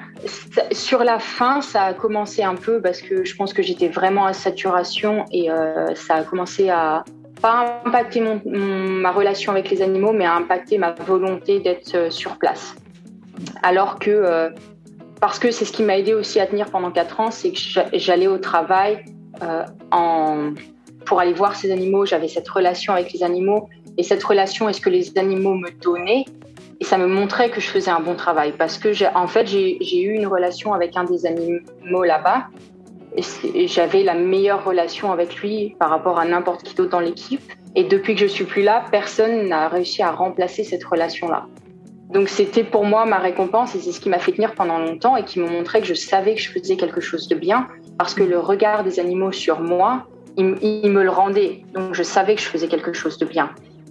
Sur 0.72 1.04
la 1.04 1.18
fin, 1.18 1.60
ça 1.60 1.82
a 1.82 1.92
commencé 1.92 2.42
un 2.42 2.54
peu 2.54 2.80
parce 2.80 3.02
que 3.02 3.22
je 3.22 3.36
pense 3.36 3.52
que 3.52 3.62
j'étais 3.62 3.88
vraiment 3.88 4.24
à 4.24 4.32
saturation 4.32 5.26
et 5.30 5.50
euh, 5.50 5.94
ça 5.94 6.14
a 6.14 6.22
commencé 6.24 6.70
à 6.70 7.04
pas 7.40 7.80
impacter 7.84 8.22
ma 8.44 9.12
relation 9.12 9.52
avec 9.52 9.70
les 9.70 9.82
animaux, 9.82 10.12
mais 10.12 10.24
à 10.24 10.34
impacter 10.34 10.78
ma 10.78 10.92
volonté 10.92 11.60
d'être 11.60 11.94
euh, 11.94 12.10
sur 12.10 12.36
place. 12.38 12.74
Alors 13.62 13.98
que, 13.98 14.50
parce 15.20 15.38
que 15.38 15.52
c'est 15.52 15.64
ce 15.64 15.72
qui 15.72 15.84
m'a 15.84 15.96
aidé 15.96 16.12
aussi 16.12 16.40
à 16.40 16.46
tenir 16.46 16.70
pendant 16.70 16.90
quatre 16.90 17.20
ans, 17.20 17.30
c'est 17.30 17.52
que 17.52 17.58
j'allais 17.92 18.26
au 18.26 18.38
travail 18.38 19.04
en 19.92 20.54
pour 21.08 21.20
aller 21.20 21.32
voir 21.32 21.56
ces 21.56 21.72
animaux, 21.72 22.04
j'avais 22.04 22.28
cette 22.28 22.48
relation 22.48 22.92
avec 22.92 23.12
les 23.14 23.22
animaux. 23.22 23.70
Et 23.96 24.02
cette 24.02 24.22
relation, 24.22 24.68
est-ce 24.68 24.80
que 24.80 24.90
les 24.90 25.16
animaux 25.18 25.54
me 25.54 25.70
donnaient? 25.70 26.26
Et 26.80 26.84
ça 26.84 26.98
me 26.98 27.06
montrait 27.06 27.50
que 27.50 27.60
je 27.60 27.66
faisais 27.66 27.90
un 27.90 28.00
bon 28.00 28.14
travail. 28.14 28.52
Parce 28.56 28.76
que, 28.78 28.90
en 29.16 29.26
fait, 29.26 29.46
j'ai 29.46 30.02
eu 30.02 30.12
une 30.12 30.26
relation 30.26 30.74
avec 30.74 30.96
un 30.96 31.04
des 31.04 31.24
animaux 31.24 32.04
là-bas. 32.04 32.48
J'avais 33.66 34.02
la 34.02 34.14
meilleure 34.14 34.64
relation 34.64 35.12
avec 35.12 35.36
lui 35.36 35.76
par 35.78 35.90
rapport 35.90 36.18
à 36.18 36.24
n'importe 36.24 36.62
qui 36.62 36.74
d'autre 36.74 36.90
dans 36.90 37.00
l'équipe. 37.00 37.42
Et 37.74 37.84
depuis 37.84 38.14
que 38.14 38.20
je 38.20 38.26
suis 38.26 38.44
plus 38.44 38.62
là, 38.62 38.84
personne 38.90 39.48
n'a 39.48 39.68
réussi 39.68 40.02
à 40.02 40.10
remplacer 40.10 40.64
cette 40.64 40.84
relation-là. 40.84 41.46
Donc 42.10 42.28
c'était 42.28 42.64
pour 42.64 42.84
moi 42.84 43.04
ma 43.04 43.18
récompense 43.18 43.74
et 43.74 43.80
c'est 43.80 43.92
ce 43.92 44.00
qui 44.00 44.08
m'a 44.08 44.18
fait 44.18 44.32
tenir 44.32 44.54
pendant 44.54 44.78
longtemps 44.78 45.16
et 45.16 45.24
qui 45.24 45.40
me 45.40 45.48
montrait 45.48 45.80
que 45.80 45.86
je 45.86 45.94
savais 45.94 46.34
que 46.34 46.40
je 46.40 46.50
faisais 46.50 46.76
quelque 46.76 47.00
chose 47.00 47.28
de 47.28 47.34
bien 47.34 47.66
parce 47.98 48.14
que 48.14 48.22
le 48.22 48.38
regard 48.38 48.82
des 48.82 48.98
animaux 48.98 49.30
sur 49.30 49.60
moi 49.60 50.06
il, 50.38 50.90
me 50.90 51.02
le 51.02 51.10
rendait. 51.10 51.62
Donc 51.74 51.94
je 51.94 52.02
savais 52.02 52.34
que 52.36 52.40
je 52.40 52.46
faisais 52.46 52.68
quelque 52.68 52.92
chose 52.92 53.18
de 53.18 53.26
bien. 53.26 53.50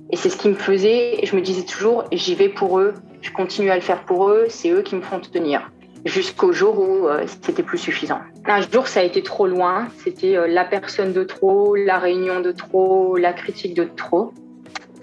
Et 0.09 0.15
c'est 0.15 0.30
ce 0.30 0.38
qui 0.38 0.47
me 0.47 0.56
faisait, 0.56 1.19
je 1.23 1.35
me 1.35 1.41
disais 1.41 1.63
toujours, 1.63 2.06
j'y 2.12 2.33
vais 2.33 2.50
pour 2.50 2.80
eux, 2.80 2.94
je 3.21 3.31
continue 3.31 3.69
à 3.69 3.75
le 3.75 3.81
faire 3.81 4.03
pour 4.06 4.30
eux, 4.30 4.45
c'est 4.47 4.71
eux 4.71 4.81
qui 4.81 4.95
me 4.95 5.01
font 5.01 5.19
tenir. 5.19 5.69
Jusqu'au 6.05 6.51
jour 6.51 6.79
où 6.79 7.07
euh, 7.07 7.25
c'était 7.41 7.63
plus 7.63 7.77
suffisant. 7.77 8.19
Un 8.45 8.61
jour, 8.61 8.88
ça 8.88 9.01
a 9.01 9.03
été 9.03 9.23
trop 9.23 9.47
loin. 9.47 9.88
C'était 9.97 10.38
euh, 10.38 10.47
la 10.47 10.63
personne 10.63 11.11
de 11.11 11.23
trop, 11.23 11.75
la 11.75 11.97
réunion 11.97 12.39
de 12.39 12.51
trop, 12.51 13.17
la 13.17 13.33
critique 13.33 13.73
de 13.73 13.83
trop. 13.83 14.31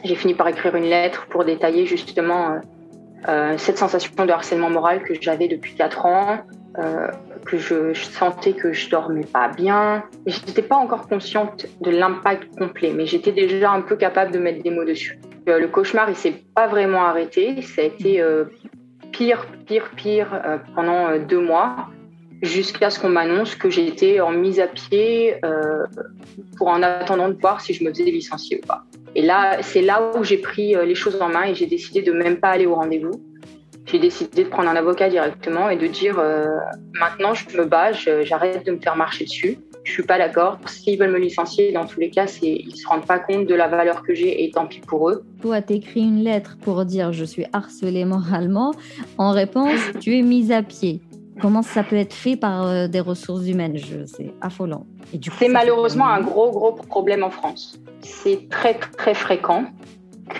J'ai 0.04 0.14
fini 0.14 0.34
par 0.34 0.48
écrire 0.48 0.74
une 0.76 0.84
lettre 0.84 1.26
pour 1.26 1.44
détailler 1.44 1.86
justement 1.86 2.60
euh, 3.28 3.54
cette 3.58 3.78
sensation 3.78 4.12
de 4.24 4.30
harcèlement 4.30 4.70
moral 4.70 5.02
que 5.02 5.14
j'avais 5.20 5.48
depuis 5.48 5.74
quatre 5.74 6.04
ans, 6.06 6.38
que 7.46 7.56
je, 7.56 7.94
sentais 7.94 8.52
que 8.52 8.72
je 8.72 8.90
dormais 8.90 9.24
pas 9.24 9.48
bien. 9.48 10.04
Je 10.26 10.38
n'étais 10.46 10.62
pas 10.62 10.76
encore 10.76 11.08
consciente 11.08 11.66
de 11.80 11.90
l'impact 11.90 12.58
complet, 12.58 12.92
mais 12.94 13.06
j'étais 13.06 13.32
déjà 13.32 13.70
un 13.70 13.80
peu 13.80 13.96
capable 13.96 14.32
de 14.32 14.38
mettre 14.38 14.62
des 14.62 14.70
mots 14.70 14.84
dessus. 14.84 15.18
Le 15.46 15.66
cauchemar, 15.68 16.10
il 16.10 16.16
s'est 16.16 16.34
pas 16.54 16.66
vraiment 16.66 17.04
arrêté. 17.04 17.62
Ça 17.62 17.82
a 17.82 17.84
été 17.84 18.22
pire, 19.16 19.46
pire, 19.66 19.90
pire 19.96 20.28
euh, 20.32 20.58
pendant 20.74 21.18
deux 21.18 21.40
mois, 21.40 21.88
jusqu'à 22.42 22.90
ce 22.90 22.98
qu'on 23.00 23.08
m'annonce 23.08 23.54
que 23.54 23.70
j'étais 23.70 24.20
en 24.20 24.32
mise 24.32 24.60
à 24.60 24.66
pied 24.66 25.36
pour 26.58 26.68
en 26.68 26.82
attendant 26.82 27.28
de 27.28 27.38
voir 27.40 27.60
si 27.60 27.72
je 27.72 27.84
me 27.84 27.90
faisais 27.90 28.04
licencier 28.04 28.60
ou 28.62 28.66
pas. 28.66 28.84
Et 29.14 29.22
là, 29.22 29.62
c'est 29.62 29.80
là 29.80 30.10
où 30.14 30.24
j'ai 30.24 30.38
pris 30.38 30.74
les 30.74 30.94
choses 30.94 31.22
en 31.22 31.28
main 31.28 31.44
et 31.44 31.54
j'ai 31.54 31.66
décidé 31.66 32.02
de 32.02 32.12
même 32.12 32.36
pas 32.36 32.50
aller 32.50 32.66
au 32.66 32.74
rendez-vous 32.74 33.22
j'ai 33.86 33.98
décidé 33.98 34.44
de 34.44 34.48
prendre 34.48 34.68
un 34.68 34.76
avocat 34.76 35.08
directement 35.08 35.68
et 35.68 35.76
de 35.76 35.86
dire 35.86 36.18
euh, 36.18 36.46
maintenant 36.94 37.34
je 37.34 37.56
me 37.56 37.64
bats, 37.64 37.92
j'arrête 37.92 38.64
de 38.66 38.72
me 38.72 38.80
faire 38.80 38.96
marcher 38.96 39.24
dessus. 39.24 39.58
Je 39.84 39.92
suis 39.92 40.02
pas 40.02 40.18
d'accord. 40.18 40.58
S'ils 40.66 40.98
veulent 40.98 41.12
me 41.12 41.18
licencier, 41.18 41.72
dans 41.72 41.86
tous 41.86 42.00
les 42.00 42.10
cas, 42.10 42.26
ils 42.42 42.74
se 42.74 42.86
rendent 42.88 43.06
pas 43.06 43.18
compte 43.18 43.46
de 43.46 43.54
la 43.54 43.68
valeur 43.68 44.02
que 44.02 44.14
j'ai 44.14 44.42
et 44.44 44.50
tant 44.50 44.66
pis 44.66 44.80
pour 44.80 45.10
eux. 45.10 45.24
Toi, 45.42 45.60
t'écris 45.60 46.00
une 46.00 46.24
lettre 46.24 46.56
pour 46.62 46.84
dire 46.84 47.12
je 47.12 47.24
suis 47.24 47.44
harcelée 47.52 48.04
moralement. 48.04 48.72
En 49.18 49.30
réponse, 49.30 49.78
tu 50.00 50.18
es 50.18 50.22
mise 50.22 50.50
à 50.52 50.62
pied. 50.62 51.02
Comment 51.40 51.62
ça 51.62 51.82
peut 51.82 51.96
être 51.96 52.14
fait 52.14 52.36
par 52.36 52.66
euh, 52.66 52.86
des 52.88 53.00
ressources 53.00 53.46
humaines? 53.46 53.76
C'est 54.06 54.32
affolant. 54.40 54.86
C'est 55.38 55.48
malheureusement 55.48 56.08
un 56.08 56.20
gros, 56.20 56.50
gros 56.50 56.72
problème 56.72 57.22
en 57.22 57.30
France. 57.30 57.78
C'est 58.00 58.48
très, 58.48 58.74
très 58.74 59.14
fréquent 59.14 59.66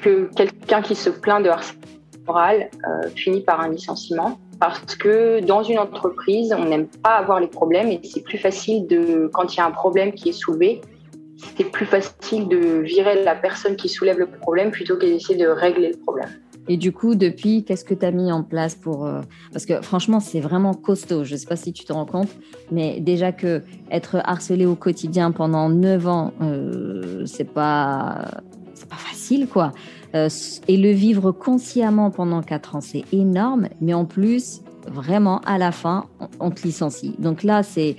que 0.03 0.31
quelqu'un 0.35 0.83
qui 0.83 0.95
se 0.95 1.11
plaint 1.11 1.45
de 1.45 1.51
harcèlement 1.51 1.81
moral 2.27 2.71
euh, 2.87 3.41
par 3.47 3.61
un 3.61 3.69
licenciement 3.69 4.39
parce 4.61 4.95
que 4.95 5.41
dans 5.41 5.63
une 5.63 5.79
entreprise, 5.79 6.55
on 6.57 6.65
n'aime 6.65 6.87
pas 6.87 7.17
avoir 7.17 7.41
les 7.41 7.49
problèmes 7.49 7.89
et 7.89 8.01
c'est 8.05 8.23
plus 8.23 8.39
facile 8.39 8.87
de, 8.87 9.29
quand 9.33 9.55
il 9.55 9.59
y 9.59 9.61
a 9.61 9.67
un 9.67 9.71
problème 9.71 10.13
qui 10.13 10.31
est 10.31 10.33
soulevé, 10.33 10.81
c'est 11.57 11.71
plus 11.71 11.87
facile 11.87 12.49
de 12.49 12.81
virer 12.81 13.23
la 13.25 13.35
personne 13.35 13.77
qui 13.77 13.89
soulève 13.89 14.19
le 14.19 14.27
problème 14.27 14.71
plutôt 14.71 14.97
que 14.97 15.05
d'essayer 15.05 15.37
de 15.37 15.49
régler 15.49 15.93
le 15.93 15.99
problème. 15.99 16.29
Et 16.67 16.79
du 16.79 16.93
coup, 16.93 17.15
depuis, 17.15 17.65
qu'est-ce 17.65 17.85
que 17.85 17.93
tu 17.93 18.07
as 18.07 18.11
mis 18.11 18.33
en 18.33 18.43
place 18.43 18.75
pour... 18.75 19.05
Euh, 19.05 19.21
parce 19.53 19.67
que 19.67 19.83
franchement, 19.83 20.21
c'est 20.21 20.41
vraiment 20.41 20.73
costaud. 20.73 21.23
Je 21.25 21.35
ne 21.35 21.39
sais 21.39 21.47
pas 21.47 21.57
si 21.57 21.75
tu 21.75 21.85
te 21.85 21.93
rends 21.93 22.07
compte, 22.07 22.31
mais 22.73 23.01
déjà 23.01 23.33
que 23.33 23.63
être 23.91 24.17
harcelé 24.25 24.65
au 24.65 24.75
quotidien 24.75 25.31
pendant 25.31 25.69
9 25.69 26.09
ans, 26.09 26.33
euh, 26.41 27.27
c'est 27.27 27.53
pas... 27.53 28.41
C'est 28.73 28.89
pas 28.89 28.97
facile, 28.97 29.47
quoi. 29.47 29.73
Euh, 30.15 30.29
et 30.69 30.77
le 30.77 30.91
vivre 30.91 31.33
consciemment 31.33 32.11
pendant 32.11 32.43
quatre 32.43 32.77
ans, 32.77 32.81
c'est 32.81 33.05
énorme. 33.13 33.69
Mais 33.81 33.95
en 33.95 34.05
plus, 34.05 34.63
vraiment, 34.87 35.41
à 35.41 35.59
la 35.59 35.73
fin, 35.73 36.07
on, 36.41 36.51
te 36.51 36.63
licencie. 36.63 37.15
Donc 37.19 37.43
là, 37.43 37.63
c'est 37.63 37.97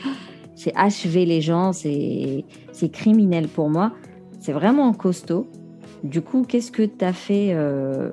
c'est 0.55 0.74
achever 0.75 1.25
les 1.25 1.41
gens, 1.41 1.74
c'est 1.74 2.45
criminel 2.93 3.50
pour 3.50 3.69
moi. 3.69 3.91
C'est 4.39 4.53
vraiment 4.53 4.93
costaud. 4.93 5.48
Du 6.03 6.22
coup, 6.22 6.45
qu'est-ce 6.48 6.72
que 6.72 6.84
tu 6.84 7.03
as 7.03 7.12
fait, 7.12 7.50
euh, 7.51 8.12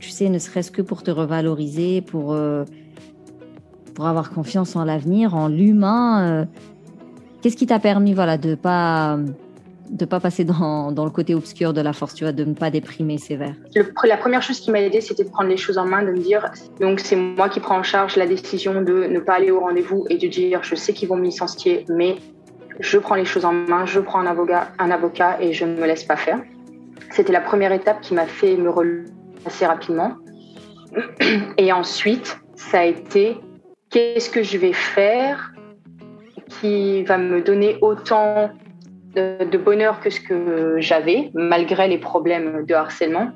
tu 0.00 0.08
sais, 0.08 0.30
ne 0.30 0.38
serait-ce 0.38 0.70
que 0.70 0.80
pour 0.80 1.02
te 1.02 1.10
revaloriser, 1.10 2.00
pour, 2.00 2.32
euh, 2.32 2.64
pour 3.94 4.06
avoir 4.06 4.30
confiance 4.30 4.76
en 4.76 4.84
l'avenir, 4.84 5.34
en 5.34 5.48
l'humain 5.48 6.46
Qu'est-ce 7.42 7.56
qui 7.56 7.66
t'a 7.66 7.78
permis 7.78 8.14
voilà, 8.14 8.38
de 8.38 8.50
ne 8.50 8.54
pas 8.54 9.18
de 9.90 10.04
pas 10.04 10.20
passer 10.20 10.44
dans, 10.44 10.92
dans, 10.92 11.04
le 11.04 11.10
côté 11.10 11.34
obscur 11.34 11.72
de 11.72 11.80
la 11.80 11.92
force, 11.92 12.14
tu 12.14 12.24
vois, 12.24 12.32
de 12.32 12.44
ne 12.44 12.54
pas 12.54 12.70
déprimer 12.70 13.18
sévère 13.18 13.54
La 14.04 14.16
première 14.16 14.42
chose 14.42 14.60
qui 14.60 14.70
m'a 14.70 14.80
aidé, 14.80 15.00
c'était 15.00 15.24
de 15.24 15.30
prendre 15.30 15.48
les 15.48 15.56
choses 15.56 15.78
en 15.78 15.86
main, 15.86 16.02
de 16.02 16.10
me 16.10 16.18
dire, 16.18 16.50
donc 16.80 17.00
c'est 17.00 17.16
moi 17.16 17.48
qui 17.48 17.60
prends 17.60 17.78
en 17.78 17.82
charge 17.82 18.16
la 18.16 18.26
décision 18.26 18.82
de 18.82 19.04
ne 19.04 19.20
pas 19.20 19.34
aller 19.34 19.50
au 19.50 19.60
rendez-vous 19.60 20.06
et 20.10 20.18
de 20.18 20.26
dire, 20.26 20.62
je 20.62 20.74
sais 20.74 20.92
qu'ils 20.92 21.08
vont 21.08 21.16
me 21.16 21.24
licencier, 21.24 21.84
mais 21.88 22.16
je 22.80 22.98
prends 22.98 23.14
les 23.14 23.24
choses 23.24 23.44
en 23.44 23.52
main, 23.52 23.86
je 23.86 24.00
prends 24.00 24.20
un 24.20 24.26
avocat, 24.26 24.68
un 24.78 24.90
avocat 24.90 25.38
et 25.40 25.52
je 25.52 25.64
ne 25.64 25.74
me 25.74 25.86
laisse 25.86 26.04
pas 26.04 26.16
faire. 26.16 26.40
C'était 27.10 27.32
la 27.32 27.40
première 27.40 27.72
étape 27.72 28.00
qui 28.00 28.14
m'a 28.14 28.26
fait 28.26 28.56
me 28.56 28.70
relever 28.70 29.10
assez 29.46 29.66
rapidement. 29.66 30.12
Et 31.58 31.72
ensuite, 31.72 32.38
ça 32.54 32.80
a 32.80 32.84
été 32.84 33.38
qu'est-ce 33.90 34.30
que 34.30 34.42
je 34.42 34.58
vais 34.58 34.72
faire 34.72 35.52
qui 36.60 37.02
va 37.04 37.18
me 37.18 37.42
donner 37.42 37.78
autant 37.80 38.50
de, 39.14 39.56
bonheur 39.56 40.00
que 40.00 40.10
ce 40.10 40.20
que 40.20 40.76
j'avais, 40.80 41.30
malgré 41.34 41.88
les 41.88 41.98
problèmes 41.98 42.64
de 42.64 42.74
harcèlement. 42.74 43.30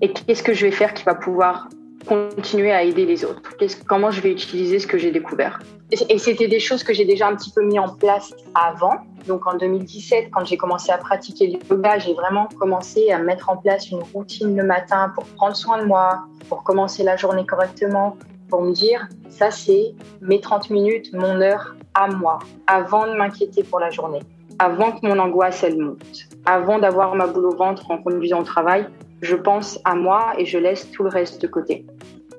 Et 0.00 0.12
qu'est-ce 0.12 0.42
que 0.42 0.54
je 0.54 0.66
vais 0.66 0.72
faire 0.72 0.94
qui 0.94 1.04
va 1.04 1.14
pouvoir 1.14 1.68
continuer 2.06 2.72
à 2.72 2.82
aider 2.82 3.06
les 3.06 3.24
autres? 3.24 3.42
Comment 3.86 4.10
je 4.10 4.20
vais 4.20 4.32
utiliser 4.32 4.78
ce 4.78 4.86
que 4.86 4.98
j'ai 4.98 5.12
découvert? 5.12 5.60
Et 6.08 6.18
c'était 6.18 6.48
des 6.48 6.58
choses 6.58 6.82
que 6.82 6.94
j'ai 6.94 7.04
déjà 7.04 7.28
un 7.28 7.36
petit 7.36 7.50
peu 7.50 7.62
mis 7.62 7.78
en 7.78 7.88
place 7.88 8.32
avant. 8.54 8.94
Donc 9.28 9.46
en 9.46 9.56
2017, 9.56 10.30
quand 10.32 10.44
j'ai 10.44 10.56
commencé 10.56 10.90
à 10.90 10.96
pratiquer 10.96 11.46
le 11.48 11.58
yoga, 11.70 11.98
j'ai 11.98 12.14
vraiment 12.14 12.48
commencé 12.58 13.10
à 13.10 13.18
mettre 13.18 13.50
en 13.50 13.58
place 13.58 13.90
une 13.90 14.02
routine 14.14 14.56
le 14.56 14.64
matin 14.64 15.12
pour 15.14 15.24
prendre 15.26 15.54
soin 15.54 15.78
de 15.78 15.84
moi, 15.84 16.24
pour 16.48 16.64
commencer 16.64 17.04
la 17.04 17.16
journée 17.16 17.44
correctement, 17.44 18.16
pour 18.48 18.62
me 18.62 18.72
dire, 18.72 19.06
ça 19.28 19.50
c'est 19.50 19.94
mes 20.22 20.40
30 20.40 20.70
minutes, 20.70 21.12
mon 21.12 21.40
heure 21.40 21.76
à 21.94 22.08
moi, 22.08 22.38
avant 22.66 23.06
de 23.06 23.12
m'inquiéter 23.12 23.62
pour 23.62 23.78
la 23.78 23.90
journée 23.90 24.20
avant 24.62 24.92
que 24.92 25.04
mon 25.04 25.18
angoisse 25.18 25.64
elle 25.64 25.76
monte, 25.76 26.28
avant 26.46 26.78
d'avoir 26.78 27.16
ma 27.16 27.26
boule 27.26 27.46
au 27.46 27.56
ventre 27.56 27.90
en 27.90 27.98
conduisant 27.98 28.40
au 28.40 28.44
travail, 28.44 28.86
je 29.20 29.34
pense 29.34 29.80
à 29.84 29.96
moi 29.96 30.34
et 30.38 30.46
je 30.46 30.56
laisse 30.56 30.88
tout 30.92 31.02
le 31.02 31.08
reste 31.08 31.42
de 31.42 31.48
côté. 31.48 31.84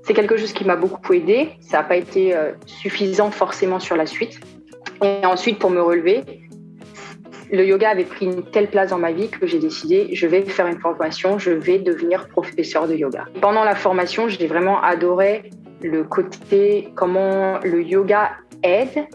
C'est 0.04 0.14
quelque 0.14 0.38
chose 0.38 0.54
qui 0.54 0.64
m'a 0.64 0.78
beaucoup 0.78 1.14
aidé. 1.14 1.50
Ça 1.60 1.78
n'a 1.78 1.84
pas 1.84 1.98
été 1.98 2.34
euh, 2.34 2.54
suffisant 2.66 3.30
forcément 3.30 3.80
sur 3.82 3.98
la 3.98 4.06
suite. 4.06 4.40
Et 5.04 5.26
ensuite, 5.26 5.60
pour 5.60 5.70
me 5.70 5.82
relever, 5.82 6.24
le 7.52 7.66
yoga 7.66 7.90
avait 7.90 8.06
pris 8.06 8.26
une 8.26 8.44
telle 8.44 8.70
place 8.70 8.92
dans 8.92 9.00
ma 9.00 9.12
vie 9.12 9.30
que 9.30 9.46
j'ai 9.46 9.60
décidé, 9.60 10.16
je 10.16 10.26
vais 10.26 10.44
faire 10.44 10.68
une 10.68 10.80
formation, 10.80 11.38
je 11.40 11.52
vais 11.52 11.78
devenir 11.78 12.30
professeur 12.30 12.88
de 12.88 12.96
yoga. 12.96 13.26
Pendant 13.42 13.66
la 13.66 13.76
formation, 13.76 14.30
j'ai 14.30 14.48
vraiment 14.48 14.82
adoré 14.82 15.52
le 15.82 16.06
côté 16.06 16.90
comment 16.96 17.60
le 17.64 17.84
yoga 17.84 18.32
aide 18.64 19.08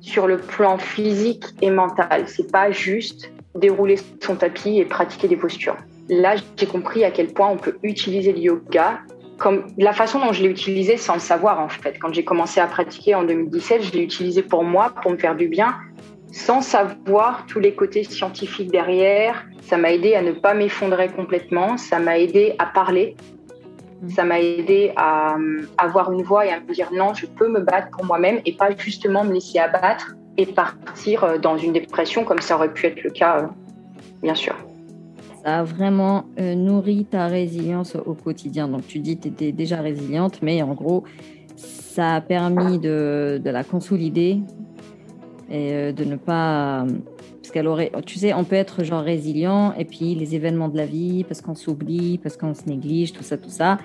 sur 0.00 0.26
le 0.26 0.38
plan 0.38 0.78
physique 0.78 1.44
et 1.60 1.70
mental. 1.70 2.24
C'est 2.26 2.50
pas 2.50 2.70
juste 2.70 3.30
dérouler 3.54 3.98
son 4.20 4.36
tapis 4.36 4.78
et 4.78 4.84
pratiquer 4.84 5.28
des 5.28 5.36
postures. 5.36 5.76
Là, 6.08 6.36
j'ai 6.56 6.66
compris 6.66 7.04
à 7.04 7.10
quel 7.10 7.28
point 7.32 7.48
on 7.48 7.56
peut 7.56 7.78
utiliser 7.82 8.32
le 8.32 8.38
yoga 8.38 9.00
comme 9.38 9.66
la 9.78 9.94
façon 9.94 10.18
dont 10.20 10.32
je 10.32 10.42
l'ai 10.42 10.50
utilisé 10.50 10.98
sans 10.98 11.14
le 11.14 11.20
savoir 11.20 11.60
en 11.60 11.68
fait. 11.68 11.98
Quand 11.98 12.12
j'ai 12.12 12.24
commencé 12.24 12.60
à 12.60 12.66
pratiquer 12.66 13.14
en 13.14 13.24
2017, 13.24 13.82
je 13.84 13.92
l'ai 13.92 14.02
utilisé 14.02 14.42
pour 14.42 14.62
moi, 14.64 14.92
pour 15.02 15.10
me 15.10 15.16
faire 15.16 15.34
du 15.34 15.48
bien, 15.48 15.76
sans 16.30 16.60
savoir 16.60 17.46
tous 17.46 17.58
les 17.58 17.74
côtés 17.74 18.04
scientifiques 18.04 18.70
derrière. 18.70 19.46
Ça 19.62 19.78
m'a 19.78 19.92
aidé 19.92 20.14
à 20.14 20.22
ne 20.22 20.32
pas 20.32 20.52
m'effondrer 20.52 21.08
complètement, 21.08 21.78
ça 21.78 21.98
m'a 21.98 22.18
aidé 22.18 22.54
à 22.58 22.66
parler. 22.66 23.16
Ça 24.08 24.24
m'a 24.24 24.40
aidé 24.40 24.92
à, 24.96 25.36
avoir 25.76 26.10
une 26.12 26.22
voix 26.22 26.46
et 26.46 26.50
à 26.50 26.60
me 26.60 26.72
dire 26.72 26.88
non, 26.92 27.12
je 27.14 27.26
peux 27.26 27.48
me 27.48 27.60
battre 27.60 27.88
pour 27.90 28.04
moi-même 28.04 28.40
et 28.46 28.52
pas 28.52 28.74
justement 28.76 29.24
me 29.24 29.34
laisser 29.34 29.58
abattre 29.58 30.16
et 30.36 30.46
partir 30.46 31.24
euh, 31.24 31.38
dans 31.38 31.58
une 31.58 31.72
dépression 31.72 32.24
comme 32.24 32.40
ça 32.40 32.56
aurait 32.56 32.72
pu 32.72 32.86
être 32.86 33.02
le 33.02 33.10
cas, 33.10 33.40
euh, 33.40 33.46
bien 34.22 34.34
sûr. 34.34 34.56
Ça 35.44 35.60
a 35.60 35.62
vraiment 35.64 36.24
euh, 36.38 36.54
nourri 36.54 37.04
ta 37.04 37.26
résilience 37.26 37.94
au 37.94 38.14
quotidien. 38.14 38.68
Donc 38.68 38.86
tu 38.86 39.00
dis 39.00 39.16
que 39.16 39.22
tu 39.22 39.28
étais 39.28 39.52
déjà 39.52 39.80
résiliente, 39.80 40.40
mais 40.42 40.62
en 40.62 40.72
gros, 40.74 41.04
ça 41.56 42.14
a 42.14 42.20
permis 42.20 42.78
de, 42.78 43.40
de 43.42 43.50
la 43.50 43.64
consolider 43.64 44.40
et 45.50 45.92
de 45.92 46.04
ne 46.04 46.16
pas 46.16 46.86
parce 47.50 47.54
qu'elle 47.64 47.66
aurait, 47.66 47.90
tu 48.06 48.16
sais, 48.16 48.32
on 48.32 48.44
peut 48.44 48.54
être 48.54 48.84
genre 48.84 49.02
résilient 49.02 49.74
et 49.76 49.84
puis 49.84 50.14
les 50.14 50.36
événements 50.36 50.68
de 50.68 50.76
la 50.76 50.86
vie, 50.86 51.24
parce 51.24 51.40
qu'on 51.40 51.56
s'oublie, 51.56 52.16
parce 52.18 52.36
qu'on 52.36 52.54
se 52.54 52.68
néglige, 52.68 53.12
tout 53.12 53.24
ça, 53.24 53.36
tout 53.36 53.50
ça, 53.50 53.78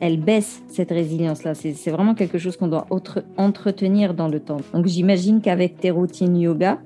elle 0.00 0.18
baisse 0.18 0.60
cette 0.66 0.90
résilience-là. 0.90 1.54
C'est 1.54 1.90
vraiment 1.92 2.16
quelque 2.16 2.36
chose 2.36 2.56
qu'on 2.56 2.66
doit 2.66 2.88
entretenir 3.36 4.12
dans 4.12 4.26
le 4.26 4.40
temps. 4.40 4.56
Donc 4.74 4.86
j'imagine 4.86 5.40
qu'avec 5.40 5.76
tes 5.76 5.92
routines 5.92 6.36
yoga 6.36 6.80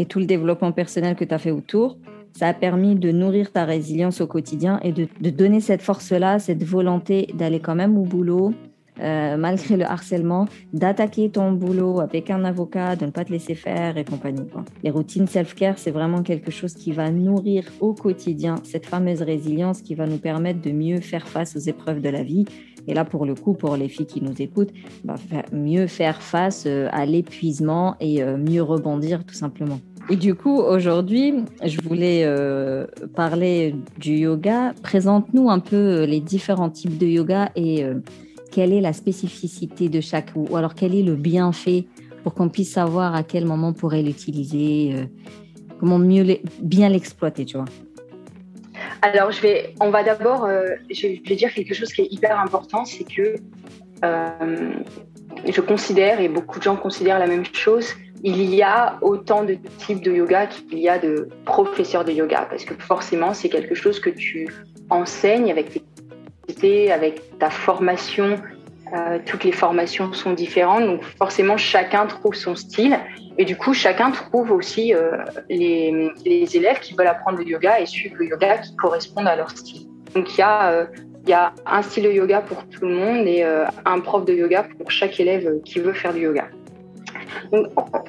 et 0.00 0.06
tout 0.06 0.18
le 0.18 0.26
développement 0.26 0.72
personnel 0.72 1.14
que 1.14 1.24
tu 1.24 1.32
as 1.32 1.38
fait 1.38 1.52
autour, 1.52 1.98
ça 2.32 2.48
a 2.48 2.52
permis 2.52 2.96
de 2.96 3.12
nourrir 3.12 3.52
ta 3.52 3.64
résilience 3.64 4.20
au 4.20 4.26
quotidien 4.26 4.80
et 4.82 4.90
de, 4.90 5.06
de 5.20 5.30
donner 5.30 5.60
cette 5.60 5.82
force-là, 5.82 6.40
cette 6.40 6.64
volonté 6.64 7.28
d'aller 7.34 7.60
quand 7.60 7.76
même 7.76 7.96
au 7.96 8.02
boulot, 8.02 8.54
euh, 9.00 9.36
malgré 9.36 9.76
le 9.76 9.84
harcèlement, 9.84 10.48
d'attaquer 10.72 11.30
ton 11.30 11.52
boulot 11.52 12.00
avec 12.00 12.30
un 12.30 12.44
avocat, 12.44 12.96
de 12.96 13.06
ne 13.06 13.10
pas 13.10 13.24
te 13.24 13.30
laisser 13.30 13.54
faire 13.54 13.96
et 13.96 14.04
compagnie. 14.04 14.42
Les 14.82 14.90
routines 14.90 15.28
self-care, 15.28 15.78
c'est 15.78 15.92
vraiment 15.92 16.22
quelque 16.22 16.50
chose 16.50 16.74
qui 16.74 16.90
va 16.90 17.10
nourrir 17.10 17.64
au 17.80 17.94
quotidien 17.94 18.56
cette 18.64 18.86
fameuse 18.86 19.22
résilience 19.22 19.82
qui 19.82 19.94
va 19.94 20.06
nous 20.06 20.18
permettre 20.18 20.60
de 20.60 20.72
mieux 20.72 21.00
faire 21.00 21.28
face 21.28 21.54
aux 21.54 21.60
épreuves 21.60 22.00
de 22.00 22.08
la 22.08 22.24
vie. 22.24 22.44
Et 22.88 22.94
là, 22.94 23.04
pour 23.04 23.24
le 23.24 23.34
coup, 23.34 23.52
pour 23.54 23.76
les 23.76 23.88
filles 23.88 24.06
qui 24.06 24.22
nous 24.22 24.34
écoutent, 24.40 24.72
bah, 25.04 25.14
mieux 25.52 25.86
faire 25.86 26.20
face 26.20 26.64
euh, 26.66 26.88
à 26.90 27.06
l'épuisement 27.06 27.94
et 28.00 28.22
euh, 28.22 28.36
mieux 28.36 28.62
rebondir 28.62 29.24
tout 29.24 29.34
simplement. 29.34 29.78
Et 30.10 30.16
du 30.16 30.34
coup, 30.34 30.58
aujourd'hui, 30.58 31.34
je 31.62 31.80
voulais 31.82 32.26
parler 33.14 33.74
du 33.98 34.12
yoga. 34.12 34.72
Présente-nous 34.82 35.50
un 35.50 35.58
peu 35.58 36.04
les 36.04 36.20
différents 36.20 36.70
types 36.70 36.96
de 36.96 37.06
yoga 37.06 37.50
et 37.56 37.84
quelle 38.58 38.72
est 38.72 38.80
la 38.80 38.92
spécificité 38.92 39.88
de 39.88 40.00
chaque 40.00 40.30
ou 40.34 40.56
alors 40.56 40.74
quel 40.74 40.92
est 40.92 41.04
le 41.04 41.14
bienfait 41.14 41.84
pour 42.24 42.34
qu'on 42.34 42.48
puisse 42.48 42.72
savoir 42.72 43.14
à 43.14 43.22
quel 43.22 43.46
moment 43.46 43.68
on 43.68 43.72
pourrait 43.72 44.02
l'utiliser, 44.02 44.94
euh, 44.96 45.04
comment 45.78 46.00
mieux 46.00 46.40
bien 46.60 46.88
l'exploiter, 46.88 47.44
tu 47.44 47.56
vois. 47.56 47.66
Alors, 49.02 49.30
je 49.30 49.40
vais, 49.40 49.74
on 49.80 49.90
va 49.90 50.02
d'abord, 50.02 50.44
euh, 50.44 50.70
vais 50.90 51.36
dire 51.36 51.54
quelque 51.54 51.72
chose 51.72 51.92
qui 51.92 52.02
est 52.02 52.08
hyper 52.10 52.36
important, 52.40 52.84
c'est 52.84 53.04
que 53.04 53.36
euh, 54.04 54.72
je 55.48 55.60
considère, 55.60 56.20
et 56.20 56.28
beaucoup 56.28 56.58
de 56.58 56.64
gens 56.64 56.74
considèrent 56.74 57.20
la 57.20 57.28
même 57.28 57.44
chose, 57.44 57.94
il 58.24 58.52
y 58.52 58.60
a 58.60 58.98
autant 59.02 59.44
de 59.44 59.56
types 59.86 60.02
de 60.02 60.10
yoga 60.10 60.48
qu'il 60.48 60.80
y 60.80 60.88
a 60.88 60.98
de 60.98 61.28
professeurs 61.44 62.04
de 62.04 62.10
yoga, 62.10 62.48
parce 62.50 62.64
que 62.64 62.74
forcément, 62.74 63.34
c'est 63.34 63.50
quelque 63.50 63.76
chose 63.76 64.00
que 64.00 64.10
tu 64.10 64.48
enseignes 64.90 65.48
avec 65.48 65.70
tes 65.70 65.82
avec 66.90 67.38
ta 67.38 67.50
formation. 67.50 68.36
Euh, 68.94 69.18
toutes 69.26 69.44
les 69.44 69.52
formations 69.52 70.14
sont 70.14 70.32
différentes, 70.32 70.86
donc 70.86 71.02
forcément 71.18 71.58
chacun 71.58 72.06
trouve 72.06 72.34
son 72.34 72.56
style 72.56 72.98
et 73.36 73.44
du 73.44 73.54
coup 73.54 73.74
chacun 73.74 74.10
trouve 74.10 74.50
aussi 74.50 74.94
euh, 74.94 75.10
les, 75.50 76.56
élèves 76.56 76.80
qui 76.80 76.94
veulent 76.94 77.06
apprendre 77.06 77.36
le 77.36 77.46
yoga 77.46 77.80
et 77.80 77.84
suivre 77.84 78.16
le 78.18 78.28
yoga 78.28 78.56
qui 78.56 78.74
correspondent 78.76 79.28
à 79.28 79.36
leur 79.36 79.50
style. 79.50 79.86
Donc 80.14 80.32
il 80.32 80.38
y 80.38 80.42
a 80.42 80.70
euh, 80.72 80.86
il 81.24 81.28
y 81.28 81.34
a 81.34 81.52
un 81.66 81.82
style 81.82 82.04
de 82.04 82.12
yoga 82.12 82.40
pour 82.40 82.66
tout 82.66 82.86
le 82.86 82.94
monde 82.94 83.26
et 83.26 83.42
un 83.42 84.00
prof 84.00 84.24
de 84.24 84.32
yoga 84.32 84.66
pour 84.78 84.90
chaque 84.90 85.20
élève 85.20 85.60
qui 85.62 85.78
veut 85.78 85.92
faire 85.92 86.14
du 86.14 86.20
yoga. 86.20 86.48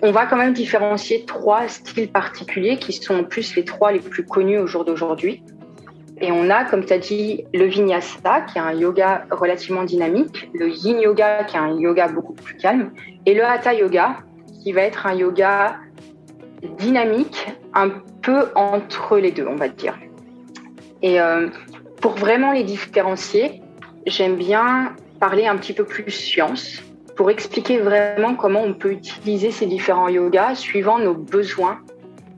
On 0.02 0.12
va 0.12 0.26
quand 0.26 0.38
même 0.38 0.54
différencier 0.54 1.26
trois 1.26 1.68
styles 1.68 2.10
particuliers 2.10 2.78
qui 2.78 2.94
sont 2.94 3.16
en 3.16 3.24
plus 3.26 3.58
les 3.58 3.66
trois 3.66 3.92
les 3.92 4.00
plus 4.00 4.24
connus 4.24 4.58
au 4.58 4.68
jour 4.68 4.86
d'aujourd'hui. 4.86 5.44
Et 6.22 6.32
on 6.32 6.50
a, 6.50 6.66
comme 6.66 6.86
tu 6.86 6.94
as 6.94 6.98
dit, 6.98 7.46
le 7.54 7.66
vinyasa, 7.66 8.42
qui 8.42 8.58
est 8.58 8.62
un 8.62 8.74
yoga 8.74 9.26
relativement 9.32 9.84
dynamique, 9.84 10.50
le 10.54 10.70
yin 10.70 11.00
yoga, 11.00 11.46
qui 11.46 11.56
est 11.56 11.60
un 11.60 11.80
yoga 11.80 12.08
beaucoup 12.10 12.34
plus 12.34 12.58
calme, 12.58 12.92
et 13.26 13.34
le 13.34 13.46
hatha 13.46 13.74
yoga, 13.74 14.18
qui 14.62 14.74
va 14.74 14.82
être 14.82 15.08
un 15.08 15.16
yoga 15.16 15.78
dynamique, 16.78 17.48
un 17.74 17.90
peu 18.22 18.48
entre 18.56 19.18
les 19.18 19.32
deux, 19.32 19.48
on 19.48 19.56
va 19.56 19.70
dire. 19.70 19.98
Et 21.02 21.22
euh, 21.22 21.48
pour 22.02 22.14
vraiment 22.14 22.52
les 22.52 22.64
différencier, 22.64 23.62
j'aime 24.06 24.36
bien 24.36 24.96
parler 25.20 25.48
un 25.48 25.56
petit 25.56 25.74
peu 25.74 25.86
plus 25.86 26.12
science 26.12 26.82
pour 27.16 27.30
expliquer 27.30 27.80
vraiment 27.80 28.36
comment 28.36 28.62
on 28.62 28.74
peut 28.74 28.92
utiliser 28.92 29.52
ces 29.52 29.66
différents 29.66 30.08
yogas 30.08 30.56
suivant 30.56 31.00
nos 31.00 31.14
besoins 31.14 31.80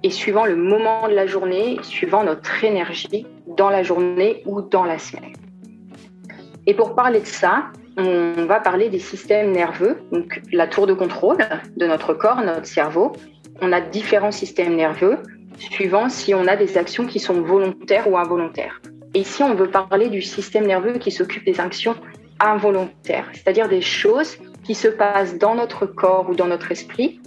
et 0.04 0.10
suivant 0.10 0.46
le 0.46 0.56
moment 0.56 1.08
de 1.08 1.14
la 1.14 1.28
journée, 1.28 1.78
suivant 1.84 2.24
notre 2.24 2.64
énergie 2.64 3.26
dans 3.48 3.70
la 3.70 3.84
journée 3.84 4.42
ou 4.46 4.62
dans 4.62 4.84
la 4.84 4.98
semaine. 4.98 5.34
Et 6.68 6.74
pour 6.74 6.96
parler 6.96 7.22
de 7.22 7.26
ça, 7.26 7.66
on 7.98 8.46
va 8.46 8.60
parler 8.60 8.90
des 8.90 9.00
systèmes 9.00 9.52
nerveux, 9.52 9.98
donc 10.12 10.42
la 10.52 10.68
tour 10.68 10.88
de 10.88 10.94
contrôle 10.94 11.38
de 11.76 11.86
notre 11.86 12.14
corps, 12.14 12.42
notre 12.42 12.66
cerveau. 12.66 13.12
On 13.62 13.72
a 13.72 13.82
différents 13.82 14.32
systèmes 14.32 14.76
nerveux 14.76 15.18
suivant 15.58 16.10
si 16.10 16.34
on 16.34 16.48
a 16.48 16.56
des 16.56 16.78
actions 16.78 17.06
qui 17.06 17.20
sont 17.20 17.42
volontaires 17.42 18.10
ou 18.10 18.18
involontaires. 18.18 18.82
Et 19.14 19.20
ici, 19.20 19.44
on 19.44 19.54
veut 19.54 19.70
parler 19.70 20.10
du 20.10 20.22
système 20.22 20.66
nerveux 20.66 20.94
qui 20.94 21.12
s'occupe 21.12 21.46
des 21.46 21.60
actions 21.60 21.96
involontaires, 22.40 23.30
c'est-à-dire 23.34 23.68
des 23.68 23.82
choses 23.82 24.38
qui 24.64 24.74
se 24.74 24.88
passent 24.88 25.38
dans 25.38 25.56
notre 25.56 25.86
corps 25.86 26.30
ou 26.30 26.36
dans 26.36 26.48
notre 26.48 26.72
esprit 26.72 27.20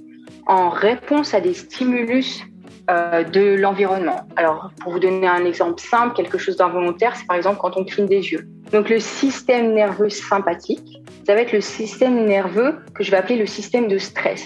en 0.47 0.69
réponse 0.69 1.35
à 1.35 1.41
des 1.41 1.55
stimulus 1.55 2.43
euh, 2.91 3.25
de 3.25 3.55
l'environnement. 3.55 4.27
Alors, 4.37 4.71
pour 4.81 4.93
vous 4.93 4.99
donner 4.99 5.27
un 5.27 5.45
exemple 5.45 5.81
simple, 5.81 6.15
quelque 6.15 6.39
chose 6.39 6.57
d'involontaire, 6.57 7.17
c'est 7.17 7.27
par 7.27 7.37
exemple 7.37 7.59
quand 7.61 7.77
on 7.77 7.85
cligne 7.85 8.07
des 8.07 8.33
yeux. 8.33 8.47
Donc, 8.73 8.91
le 8.91 8.99
système 8.99 9.73
nerveux 9.73 10.11
sympathique, 10.11 11.03
ça 11.27 11.35
va 11.35 11.41
être 11.41 11.53
le 11.53 11.61
système 11.61 12.27
nerveux 12.27 12.77
que 12.95 13.03
je 13.03 13.11
vais 13.11 13.17
appeler 13.17 13.37
le 13.37 13.47
système 13.47 13.89
de 13.89 13.99
stress. 13.99 14.45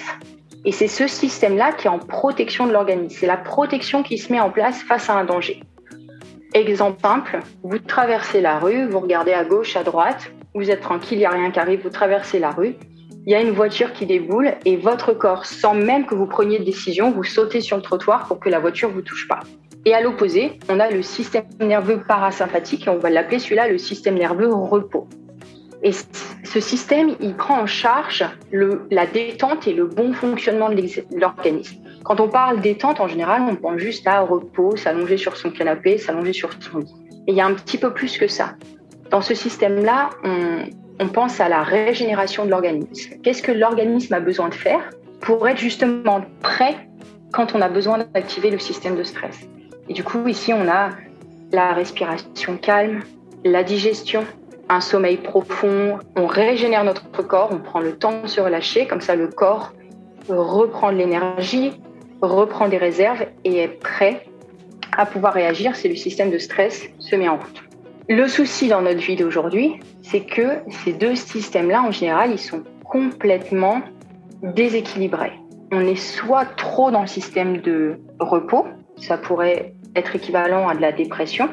Et 0.64 0.72
c'est 0.72 0.88
ce 0.88 1.06
système-là 1.06 1.72
qui 1.72 1.86
est 1.86 1.90
en 1.90 1.98
protection 1.98 2.66
de 2.66 2.72
l'organisme. 2.72 3.16
C'est 3.18 3.26
la 3.26 3.36
protection 3.36 4.02
qui 4.02 4.18
se 4.18 4.32
met 4.32 4.40
en 4.40 4.50
place 4.50 4.82
face 4.82 5.08
à 5.08 5.14
un 5.14 5.24
danger. 5.24 5.62
Exemple 6.54 7.00
simple, 7.02 7.40
vous 7.62 7.78
traversez 7.78 8.40
la 8.40 8.58
rue, 8.58 8.86
vous 8.88 9.00
regardez 9.00 9.32
à 9.32 9.44
gauche, 9.44 9.76
à 9.76 9.82
droite, 9.82 10.30
vous 10.54 10.70
êtes 10.70 10.80
tranquille, 10.80 11.18
il 11.18 11.20
n'y 11.20 11.26
a 11.26 11.30
rien 11.30 11.50
qui 11.50 11.60
arrive, 11.60 11.82
vous 11.82 11.90
traversez 11.90 12.38
la 12.38 12.50
rue, 12.50 12.74
il 13.28 13.32
y 13.32 13.34
a 13.34 13.42
une 13.42 13.50
voiture 13.50 13.92
qui 13.92 14.06
déboule 14.06 14.54
et 14.64 14.78
votre 14.78 15.12
corps, 15.12 15.44
sans 15.44 15.74
même 15.74 16.06
que 16.06 16.14
vous 16.14 16.24
preniez 16.24 16.58
de 16.58 16.64
décision, 16.64 17.10
vous 17.10 17.24
sautez 17.24 17.60
sur 17.60 17.76
le 17.76 17.82
trottoir 17.82 18.26
pour 18.26 18.40
que 18.40 18.48
la 18.48 18.58
voiture 18.58 18.88
ne 18.88 18.94
vous 18.94 19.02
touche 19.02 19.28
pas. 19.28 19.40
Et 19.84 19.92
à 19.92 20.00
l'opposé, 20.00 20.58
on 20.70 20.80
a 20.80 20.88
le 20.88 21.02
système 21.02 21.44
nerveux 21.60 22.02
parasympathique 22.08 22.86
et 22.86 22.88
on 22.88 22.96
va 22.96 23.10
l'appeler 23.10 23.38
celui-là 23.38 23.68
le 23.68 23.76
système 23.76 24.14
nerveux 24.14 24.50
repos. 24.50 25.06
Et 25.82 25.90
ce 25.92 26.58
système, 26.58 27.16
il 27.20 27.34
prend 27.34 27.60
en 27.60 27.66
charge 27.66 28.24
la 28.50 29.04
détente 29.04 29.66
et 29.66 29.74
le 29.74 29.84
bon 29.84 30.14
fonctionnement 30.14 30.70
de 30.70 30.82
l'organisme. 31.14 31.82
Quand 32.04 32.20
on 32.20 32.28
parle 32.28 32.62
détente, 32.62 32.98
en 32.98 33.08
général, 33.08 33.42
on 33.42 33.56
pense 33.56 33.76
juste 33.76 34.06
à 34.06 34.22
repos, 34.22 34.74
s'allonger 34.76 35.18
sur 35.18 35.36
son 35.36 35.50
canapé, 35.50 35.98
s'allonger 35.98 36.32
sur 36.32 36.48
son 36.62 36.78
lit. 36.78 36.94
Il 37.26 37.34
y 37.34 37.42
a 37.42 37.46
un 37.46 37.52
petit 37.52 37.76
peu 37.76 37.92
plus 37.92 38.16
que 38.16 38.26
ça. 38.26 38.54
Dans 39.10 39.20
ce 39.20 39.34
système-là, 39.34 40.10
on, 40.24 40.62
on 41.00 41.08
pense 41.08 41.40
à 41.40 41.48
la 41.48 41.62
régénération 41.62 42.44
de 42.44 42.50
l'organisme. 42.50 43.14
Qu'est-ce 43.22 43.42
que 43.42 43.52
l'organisme 43.52 44.14
a 44.14 44.20
besoin 44.20 44.48
de 44.48 44.54
faire 44.54 44.90
pour 45.20 45.48
être 45.48 45.58
justement 45.58 46.22
prêt 46.42 46.74
quand 47.32 47.54
on 47.54 47.60
a 47.60 47.68
besoin 47.68 47.98
d'activer 47.98 48.50
le 48.50 48.58
système 48.58 48.96
de 48.96 49.02
stress? 49.02 49.48
Et 49.88 49.94
du 49.94 50.04
coup, 50.04 50.26
ici, 50.28 50.52
on 50.52 50.68
a 50.68 50.90
la 51.52 51.72
respiration 51.72 52.56
calme, 52.56 53.00
la 53.44 53.62
digestion, 53.62 54.24
un 54.68 54.80
sommeil 54.80 55.16
profond, 55.16 55.98
on 56.16 56.26
régénère 56.26 56.84
notre 56.84 57.22
corps, 57.22 57.48
on 57.52 57.58
prend 57.58 57.80
le 57.80 57.96
temps 57.96 58.22
de 58.22 58.26
se 58.26 58.40
relâcher, 58.40 58.86
comme 58.86 59.00
ça 59.00 59.14
le 59.14 59.28
corps 59.28 59.72
reprend 60.28 60.92
de 60.92 60.98
l'énergie, 60.98 61.72
reprend 62.20 62.68
des 62.68 62.76
réserves 62.76 63.26
et 63.44 63.58
est 63.58 63.68
prêt 63.68 64.24
à 64.96 65.06
pouvoir 65.06 65.32
réagir 65.32 65.76
si 65.76 65.88
le 65.88 65.96
système 65.96 66.30
de 66.30 66.38
stress 66.38 66.88
se 66.98 67.16
met 67.16 67.28
en 67.28 67.36
route. 67.36 67.67
Le 68.10 68.26
souci 68.26 68.68
dans 68.68 68.80
notre 68.80 69.00
vie 69.00 69.16
d'aujourd'hui, 69.16 69.80
c'est 70.00 70.24
que 70.24 70.60
ces 70.70 70.94
deux 70.94 71.14
systèmes-là, 71.14 71.82
en 71.82 71.90
général, 71.90 72.30
ils 72.32 72.38
sont 72.38 72.64
complètement 72.82 73.82
déséquilibrés. 74.42 75.34
On 75.72 75.82
est 75.82 75.94
soit 75.94 76.46
trop 76.56 76.90
dans 76.90 77.02
le 77.02 77.06
système 77.06 77.58
de 77.58 77.98
repos, 78.18 78.66
ça 78.96 79.18
pourrait 79.18 79.74
être 79.94 80.16
équivalent 80.16 80.68
à 80.68 80.74
de 80.74 80.80
la 80.80 80.90
dépression, 80.90 81.50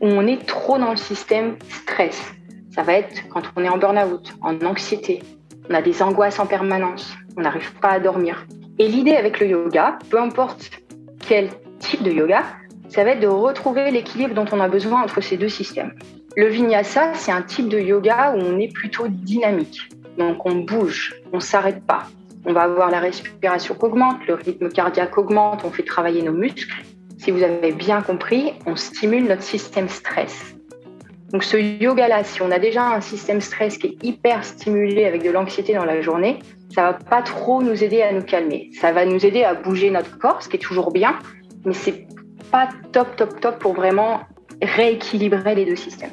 ou 0.00 0.08
on 0.08 0.26
est 0.26 0.44
trop 0.44 0.78
dans 0.78 0.90
le 0.90 0.96
système 0.96 1.54
stress, 1.68 2.20
ça 2.74 2.82
va 2.82 2.94
être 2.94 3.28
quand 3.28 3.42
on 3.54 3.62
est 3.62 3.68
en 3.68 3.78
burn-out, 3.78 4.34
en 4.42 4.60
anxiété, 4.66 5.22
on 5.70 5.74
a 5.74 5.80
des 5.80 6.02
angoisses 6.02 6.40
en 6.40 6.46
permanence, 6.46 7.14
on 7.36 7.42
n'arrive 7.42 7.72
pas 7.74 7.90
à 7.90 8.00
dormir. 8.00 8.48
Et 8.80 8.88
l'idée 8.88 9.14
avec 9.14 9.38
le 9.38 9.46
yoga, 9.46 10.00
peu 10.10 10.18
importe 10.18 10.72
quel 11.20 11.50
type 11.78 12.02
de 12.02 12.10
yoga, 12.10 12.42
ça 12.94 13.02
va 13.02 13.10
être 13.10 13.20
de 13.20 13.26
retrouver 13.26 13.90
l'équilibre 13.90 14.34
dont 14.34 14.44
on 14.52 14.60
a 14.60 14.68
besoin 14.68 15.02
entre 15.02 15.20
ces 15.20 15.36
deux 15.36 15.48
systèmes. 15.48 15.94
Le 16.36 16.46
vinyasa, 16.46 17.12
c'est 17.14 17.32
un 17.32 17.42
type 17.42 17.68
de 17.68 17.80
yoga 17.80 18.34
où 18.36 18.40
on 18.40 18.56
est 18.60 18.72
plutôt 18.72 19.08
dynamique. 19.08 19.80
Donc 20.16 20.46
on 20.46 20.54
bouge, 20.54 21.12
on 21.32 21.40
s'arrête 21.40 21.84
pas. 21.84 22.04
On 22.46 22.52
va 22.52 22.62
avoir 22.62 22.92
la 22.92 23.00
respiration 23.00 23.74
qui 23.74 23.84
augmente, 23.84 24.24
le 24.28 24.34
rythme 24.34 24.68
cardiaque 24.68 25.18
augmente, 25.18 25.64
on 25.64 25.70
fait 25.70 25.82
travailler 25.82 26.22
nos 26.22 26.32
muscles. 26.32 26.84
Si 27.18 27.32
vous 27.32 27.42
avez 27.42 27.72
bien 27.72 28.00
compris, 28.00 28.52
on 28.64 28.76
stimule 28.76 29.24
notre 29.24 29.42
système 29.42 29.88
stress. 29.88 30.54
Donc 31.30 31.42
ce 31.42 31.56
yoga-là, 31.56 32.22
si 32.22 32.42
on 32.42 32.50
a 32.52 32.60
déjà 32.60 32.84
un 32.94 33.00
système 33.00 33.40
stress 33.40 33.76
qui 33.76 33.88
est 33.88 34.04
hyper 34.04 34.44
stimulé 34.44 35.04
avec 35.04 35.24
de 35.24 35.30
l'anxiété 35.30 35.74
dans 35.74 35.84
la 35.84 36.00
journée, 36.00 36.38
ça 36.72 36.82
va 36.82 36.92
pas 36.92 37.22
trop 37.22 37.60
nous 37.60 37.82
aider 37.82 38.02
à 38.02 38.12
nous 38.12 38.22
calmer. 38.22 38.70
Ça 38.80 38.92
va 38.92 39.04
nous 39.04 39.26
aider 39.26 39.42
à 39.42 39.54
bouger 39.54 39.90
notre 39.90 40.16
corps, 40.16 40.44
ce 40.44 40.48
qui 40.48 40.58
est 40.58 40.60
toujours 40.60 40.92
bien, 40.92 41.18
mais 41.64 41.74
c'est 41.74 42.06
pas 42.50 42.68
top, 42.92 43.16
top, 43.16 43.40
top 43.40 43.58
pour 43.58 43.74
vraiment 43.74 44.20
rééquilibrer 44.62 45.54
les 45.54 45.64
deux 45.64 45.76
systèmes. 45.76 46.12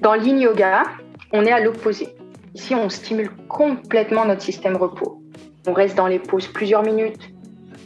Dans 0.00 0.14
l'in 0.14 0.38
yoga, 0.38 0.84
on 1.32 1.44
est 1.44 1.52
à 1.52 1.60
l'opposé. 1.60 2.08
Ici, 2.54 2.74
on 2.74 2.88
stimule 2.88 3.30
complètement 3.48 4.24
notre 4.24 4.42
système 4.42 4.76
repos. 4.76 5.22
On 5.66 5.72
reste 5.72 5.96
dans 5.96 6.06
les 6.06 6.18
pauses 6.18 6.46
plusieurs 6.46 6.82
minutes, 6.82 7.32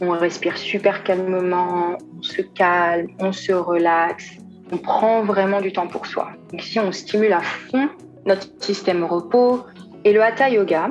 on 0.01 0.11
respire 0.11 0.57
super 0.57 1.03
calmement, 1.03 1.97
on 2.17 2.21
se 2.21 2.41
calme, 2.41 3.07
on 3.19 3.31
se 3.31 3.51
relaxe, 3.51 4.37
on 4.71 4.77
prend 4.77 5.23
vraiment 5.23 5.61
du 5.61 5.73
temps 5.73 5.87
pour 5.87 6.05
soi. 6.05 6.31
ici, 6.53 6.79
on 6.79 6.91
stimule 6.91 7.33
à 7.33 7.41
fond 7.41 7.89
notre 8.25 8.47
système 8.59 9.03
repos. 9.03 9.61
Et 10.05 10.13
le 10.13 10.21
hatha 10.21 10.49
yoga, 10.49 10.89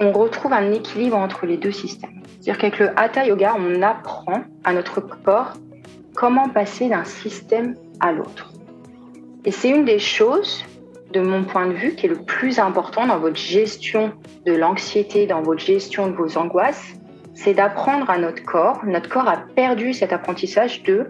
on 0.00 0.12
retrouve 0.12 0.52
un 0.52 0.72
équilibre 0.72 1.16
entre 1.16 1.46
les 1.46 1.56
deux 1.56 1.72
systèmes. 1.72 2.17
C'est-à-dire 2.48 2.70
qu'avec 2.70 2.78
le 2.78 2.98
hatha 2.98 3.26
yoga, 3.26 3.56
on 3.58 3.82
apprend 3.82 4.40
à 4.64 4.72
notre 4.72 5.00
corps 5.02 5.52
comment 6.14 6.48
passer 6.48 6.88
d'un 6.88 7.04
système 7.04 7.74
à 8.00 8.10
l'autre. 8.10 8.54
Et 9.44 9.50
c'est 9.50 9.68
une 9.68 9.84
des 9.84 9.98
choses, 9.98 10.64
de 11.12 11.20
mon 11.20 11.44
point 11.44 11.66
de 11.66 11.74
vue, 11.74 11.94
qui 11.94 12.06
est 12.06 12.08
le 12.08 12.16
plus 12.16 12.58
important 12.58 13.06
dans 13.06 13.18
votre 13.18 13.36
gestion 13.36 14.12
de 14.46 14.54
l'anxiété, 14.54 15.26
dans 15.26 15.42
votre 15.42 15.60
gestion 15.60 16.06
de 16.06 16.16
vos 16.16 16.38
angoisses, 16.38 16.94
c'est 17.34 17.52
d'apprendre 17.52 18.08
à 18.08 18.16
notre 18.16 18.42
corps. 18.42 18.80
Notre 18.82 19.10
corps 19.10 19.28
a 19.28 19.36
perdu 19.54 19.92
cet 19.92 20.14
apprentissage 20.14 20.82
de 20.84 21.08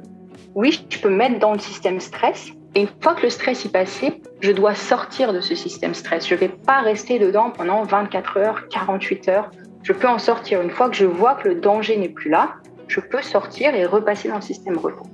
oui, 0.57 0.85
je 0.90 0.98
peux 0.98 1.09
mettre 1.09 1.38
dans 1.38 1.53
le 1.53 1.61
système 1.61 2.01
stress. 2.01 2.48
Et 2.74 2.81
une 2.81 2.88
fois 3.01 3.14
que 3.14 3.22
le 3.22 3.31
stress 3.31 3.64
est 3.64 3.72
passé, 3.72 4.20
je 4.40 4.51
dois 4.51 4.74
sortir 4.74 5.33
de 5.33 5.40
ce 5.40 5.55
système 5.55 5.94
stress. 5.94 6.27
Je 6.27 6.35
ne 6.35 6.40
vais 6.40 6.48
pas 6.48 6.81
rester 6.81 7.20
dedans 7.20 7.51
pendant 7.51 7.85
24 7.85 8.38
heures, 8.38 8.68
48 8.70 9.29
heures. 9.29 9.51
Je 9.83 9.93
peux 9.93 10.09
en 10.09 10.19
sortir. 10.19 10.61
Une 10.61 10.71
fois 10.71 10.88
que 10.88 10.97
je 10.97 11.07
vois 11.07 11.35
que 11.35 11.49
le 11.49 11.55
danger 11.57 11.97
n'est 11.97 12.09
plus 12.09 12.31
là, 12.31 12.55
je 12.88 13.01
peux 13.01 13.23
sortir 13.23 13.75
et 13.75 13.85
repasser 13.85 14.29
dans 14.29 14.37
le 14.37 14.43
système 14.43 14.79
repos. 14.79 15.07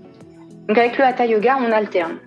Donc 0.68 0.78
avec 0.78 0.96
le 0.96 1.04
Hatha 1.04 1.26
Yoga, 1.26 1.56
on 1.60 1.70
alterne. 1.72 2.18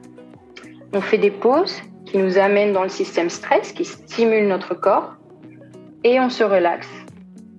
On 0.94 1.02
fait 1.02 1.18
des 1.18 1.32
pauses 1.32 1.82
qui 2.06 2.18
nous 2.18 2.38
amènent 2.38 2.74
dans 2.74 2.84
le 2.84 2.90
système 2.90 3.30
stress, 3.30 3.72
qui 3.74 3.86
stimulent 3.86 4.48
notre 4.48 4.74
corps, 4.74 5.16
et 6.04 6.20
on 6.20 6.30
se 6.30 6.44
relaxe. 6.44 6.90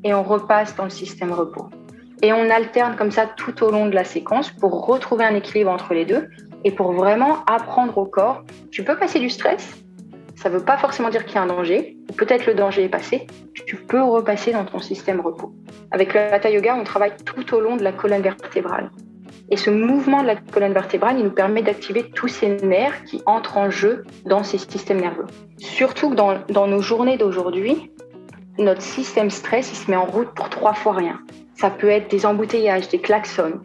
Et 0.05 0.15
on 0.15 0.23
repasse 0.23 0.77
dans 0.77 0.85
le 0.85 0.91
système 0.91 1.33
repos. 1.33 1.69
Et 2.23 2.33
on 2.33 2.49
alterne 2.51 2.97
comme 2.97 3.11
ça 3.11 3.27
tout 3.27 3.63
au 3.63 3.71
long 3.71 3.87
de 3.87 3.95
la 3.95 4.05
séquence 4.05 4.51
pour 4.51 4.87
retrouver 4.87 5.25
un 5.25 5.35
équilibre 5.35 5.71
entre 5.71 5.95
les 5.95 6.05
deux 6.05 6.29
et 6.65 6.73
pour 6.73 6.93
vraiment 6.93 7.45
apprendre 7.47 7.97
au 7.99 8.07
corps, 8.07 8.43
tu 8.71 8.83
peux 8.83 8.97
passer 8.97 9.21
du 9.21 9.31
stress, 9.31 9.77
ça 10.41 10.49
ne 10.49 10.55
veut 10.55 10.65
pas 10.65 10.77
forcément 10.77 11.11
dire 11.11 11.25
qu'il 11.25 11.35
y 11.35 11.39
a 11.39 11.43
un 11.43 11.47
danger, 11.47 11.97
peut-être 12.17 12.47
le 12.47 12.55
danger 12.55 12.85
est 12.85 12.89
passé, 12.89 13.27
tu 13.67 13.75
peux 13.75 14.01
repasser 14.01 14.53
dans 14.53 14.65
ton 14.65 14.79
système 14.79 15.21
repos. 15.21 15.53
Avec 15.91 16.15
le 16.15 16.21
Hatha 16.21 16.49
Yoga, 16.49 16.77
on 16.77 16.85
travaille 16.85 17.13
tout 17.25 17.55
au 17.55 17.61
long 17.61 17.77
de 17.77 17.83
la 17.83 17.91
colonne 17.91 18.23
vertébrale. 18.23 18.93
Et 19.51 19.57
ce 19.57 19.71
mouvement 19.71 20.23
de 20.23 20.29
la 20.29 20.37
colonne 20.37 20.75
vertébrale, 20.75 21.19
il 21.19 21.25
nous 21.25 21.33
permet 21.33 21.63
d'activer 21.63 22.09
tous 22.15 22.29
ces 22.29 22.57
nerfs 22.59 23.03
qui 23.05 23.21
entrent 23.27 23.57
en 23.57 23.69
jeu 23.69 24.05
dans 24.27 24.45
ces 24.45 24.59
systèmes 24.59 25.01
nerveux. 25.01 25.27
Surtout 25.59 26.11
que 26.11 26.15
dans, 26.15 26.39
dans 26.49 26.69
nos 26.69 26.83
journées 26.83 27.17
d'aujourd'hui, 27.17 27.91
notre 28.59 28.83
système 28.83 29.31
stress, 29.31 29.73
il 29.73 29.77
se 29.77 29.91
met 29.91 29.97
en 29.97 30.05
route 30.05 30.29
pour 30.37 30.51
trois 30.51 30.75
fois 30.75 30.93
rien. 30.93 31.19
Ça 31.57 31.71
peut 31.71 31.89
être 31.89 32.09
des 32.11 32.27
embouteillages, 32.27 32.89
des 32.89 33.01
klaxons. 33.01 33.61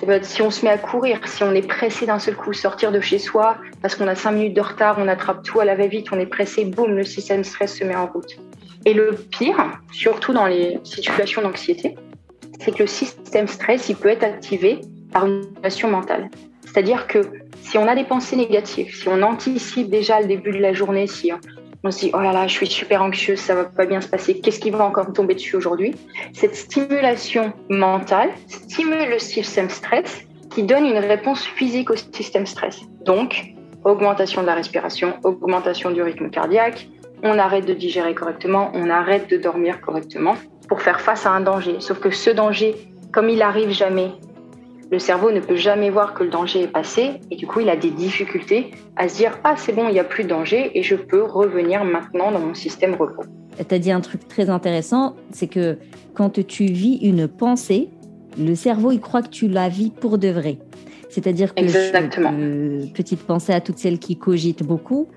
Peut 0.00 0.10
être 0.10 0.24
si 0.24 0.42
on 0.42 0.50
se 0.50 0.64
met 0.64 0.70
à 0.70 0.78
courir, 0.78 1.20
si 1.26 1.44
on 1.44 1.52
est 1.52 1.66
pressé 1.66 2.06
d'un 2.06 2.18
seul 2.18 2.34
coup, 2.34 2.52
sortir 2.52 2.90
de 2.90 3.00
chez 3.00 3.18
soi 3.18 3.56
parce 3.80 3.94
qu'on 3.94 4.08
a 4.08 4.14
cinq 4.14 4.32
minutes 4.32 4.54
de 4.54 4.60
retard, 4.60 4.96
on 4.98 5.06
attrape 5.06 5.42
tout 5.42 5.60
à 5.60 5.64
la 5.64 5.74
va-vite, 5.74 6.08
on 6.12 6.18
est 6.18 6.26
pressé, 6.26 6.64
boum, 6.64 6.96
le 6.96 7.04
système 7.04 7.44
stress 7.44 7.78
se 7.78 7.84
met 7.84 7.94
en 7.94 8.06
route. 8.06 8.36
Et 8.84 8.94
le 8.94 9.12
pire, 9.30 9.78
surtout 9.92 10.32
dans 10.32 10.46
les 10.46 10.80
situations 10.82 11.42
d'anxiété, 11.42 11.96
c'est 12.60 12.72
que 12.72 12.82
le 12.82 12.86
système 12.86 13.46
stress, 13.46 13.88
il 13.88 13.96
peut 13.96 14.08
être 14.08 14.24
activé 14.24 14.80
par 15.12 15.26
une 15.26 15.42
situation 15.42 15.90
mentale. 15.90 16.30
C'est-à-dire 16.64 17.06
que 17.06 17.20
si 17.60 17.78
on 17.78 17.86
a 17.86 17.94
des 17.94 18.04
pensées 18.04 18.36
négatives, 18.36 18.94
si 18.94 19.08
on 19.08 19.22
anticipe 19.22 19.90
déjà 19.90 20.20
le 20.20 20.26
début 20.26 20.52
de 20.52 20.58
la 20.58 20.72
journée, 20.72 21.06
si 21.06 21.30
on 21.84 21.90
se 21.90 22.00
dit 22.00 22.10
oh 22.14 22.20
là 22.20 22.32
là, 22.32 22.46
je 22.46 22.52
suis 22.52 22.66
super 22.66 23.02
anxieuse, 23.02 23.40
ça 23.40 23.54
va 23.54 23.64
pas 23.64 23.86
bien 23.86 24.00
se 24.00 24.08
passer, 24.08 24.40
qu'est-ce 24.40 24.60
qui 24.60 24.70
va 24.70 24.84
encore 24.84 25.12
tomber 25.12 25.34
dessus 25.34 25.56
aujourd'hui? 25.56 25.94
Cette 26.32 26.54
stimulation 26.54 27.52
mentale 27.68 28.30
stimule 28.46 29.10
le 29.10 29.18
système 29.18 29.70
stress 29.70 30.24
qui 30.50 30.62
donne 30.62 30.86
une 30.86 30.98
réponse 30.98 31.44
physique 31.44 31.90
au 31.90 31.96
système 31.96 32.46
stress. 32.46 32.80
Donc, 33.04 33.54
augmentation 33.84 34.42
de 34.42 34.46
la 34.46 34.54
respiration, 34.54 35.14
augmentation 35.24 35.90
du 35.90 36.02
rythme 36.02 36.30
cardiaque, 36.30 36.88
on 37.22 37.38
arrête 37.38 37.66
de 37.66 37.74
digérer 37.74 38.14
correctement, 38.14 38.70
on 38.74 38.90
arrête 38.90 39.30
de 39.30 39.36
dormir 39.36 39.80
correctement 39.80 40.36
pour 40.68 40.82
faire 40.82 41.00
face 41.00 41.26
à 41.26 41.30
un 41.30 41.40
danger. 41.40 41.76
Sauf 41.78 42.00
que 42.00 42.10
ce 42.10 42.30
danger, 42.30 42.74
comme 43.12 43.28
il 43.28 43.42
arrive 43.42 43.70
jamais 43.70 44.12
le 44.92 44.98
cerveau 44.98 45.32
ne 45.32 45.40
peut 45.40 45.56
jamais 45.56 45.88
voir 45.88 46.12
que 46.12 46.22
le 46.22 46.28
danger 46.28 46.64
est 46.64 46.68
passé 46.68 47.12
et 47.30 47.36
du 47.36 47.46
coup 47.46 47.60
il 47.60 47.70
a 47.70 47.76
des 47.76 47.90
difficultés 47.90 48.72
à 48.96 49.08
se 49.08 49.16
dire 49.16 49.38
ah 49.42 49.54
c'est 49.56 49.72
bon 49.72 49.88
il 49.88 49.94
n'y 49.94 49.98
a 49.98 50.04
plus 50.04 50.24
de 50.24 50.28
danger 50.28 50.70
et 50.78 50.82
je 50.82 50.94
peux 50.94 51.22
revenir 51.22 51.82
maintenant 51.82 52.30
dans 52.30 52.38
mon 52.38 52.52
système 52.52 52.94
repos. 52.94 53.24
Tu 53.56 53.74
as 53.74 53.78
dit 53.78 53.90
un 53.90 54.00
truc 54.00 54.28
très 54.28 54.50
intéressant, 54.50 55.16
c'est 55.30 55.46
que 55.46 55.78
quand 56.14 56.44
tu 56.46 56.66
vis 56.66 56.96
une 57.02 57.26
pensée, 57.26 57.88
Le 58.38 58.54
cerveau, 58.54 58.92
il 58.92 59.00
croit 59.00 59.20
que 59.20 59.28
tu 59.28 59.46
la 59.46 59.68
vis 59.68 59.90
pour 59.90 60.16
de 60.16 60.28
vrai. 60.28 60.56
C'est-à-dire 61.10 61.54
que, 61.54 61.60
Exactement. 61.60 62.32
petite 62.94 63.20
pensée 63.20 63.52
à 63.52 63.60
toutes 63.60 63.76
celles 63.76 63.98
qui 63.98 64.16
cogitent 64.16 64.62
beaucoup, 64.62 65.08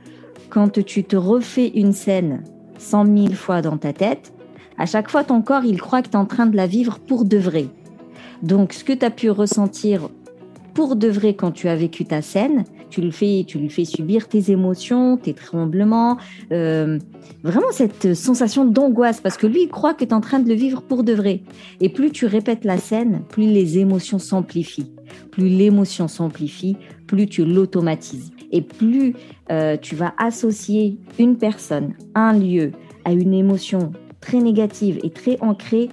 quand 0.49 0.83
tu 0.83 1.05
te 1.05 1.15
refais 1.15 1.69
une 1.75 1.93
scène 1.93 2.43
cent 2.77 3.05
mille 3.05 3.37
fois 3.37 3.61
dans 3.61 3.77
ta 3.77 3.93
tête, 3.93 4.33
à 4.77 4.85
chaque 4.85 5.09
fois 5.09 5.23
ton 5.23 5.41
corps, 5.41 5.63
il 5.63 5.79
croit 5.79 6.01
que 6.01 6.09
tu 6.09 6.13
es 6.13 6.17
en 6.17 6.25
train 6.25 6.45
de 6.45 6.57
la 6.57 6.67
vivre 6.67 6.99
pour 6.99 7.23
de 7.23 7.37
vrai. 7.37 7.67
Donc, 8.45 8.73
ce 8.73 8.83
que 8.83 8.93
tu 8.93 9.03
as 9.03 9.09
pu 9.09 9.31
ressentir 9.31 10.07
pour 10.75 10.95
de 10.95 11.07
vrai 11.07 11.33
quand 11.33 11.51
tu 11.51 11.67
as 11.67 11.75
vécu 11.75 12.05
ta 12.05 12.21
scène, 12.21 12.63
tu 12.91 13.01
le 13.01 13.09
fais, 13.09 13.43
tu 13.47 13.57
lui 13.57 13.71
fais 13.71 13.85
subir 13.85 14.27
tes 14.27 14.51
émotions, 14.51 15.17
tes 15.17 15.33
tremblements, 15.33 16.17
euh, 16.51 16.99
vraiment 17.43 17.71
cette 17.71 18.13
sensation 18.13 18.63
d'angoisse, 18.63 19.19
parce 19.19 19.37
que 19.37 19.47
lui, 19.47 19.63
il 19.63 19.67
croit 19.67 19.95
que 19.95 20.03
tu 20.03 20.11
es 20.11 20.13
en 20.13 20.21
train 20.21 20.39
de 20.39 20.47
le 20.47 20.53
vivre 20.53 20.83
pour 20.83 21.03
de 21.03 21.13
vrai. 21.13 21.41
Et 21.81 21.89
plus 21.89 22.11
tu 22.11 22.27
répètes 22.27 22.65
la 22.65 22.77
scène, 22.77 23.23
plus 23.29 23.47
les 23.47 23.79
émotions 23.79 24.19
s'amplifient. 24.19 24.91
Plus 25.31 25.49
l'émotion 25.49 26.07
s'amplifie, 26.07 26.77
plus 27.07 27.25
tu 27.25 27.45
l'automatises. 27.45 28.31
Et 28.51 28.61
plus 28.61 29.15
euh, 29.51 29.75
tu 29.75 29.95
vas 29.95 30.13
associer 30.19 30.99
une 31.17 31.37
personne, 31.37 31.95
un 32.13 32.33
lieu, 32.33 32.73
à 33.05 33.13
une 33.13 33.33
émotion 33.33 33.91
très 34.21 34.39
négative 34.39 34.99
et 35.03 35.09
très 35.09 35.37
ancrée, 35.41 35.89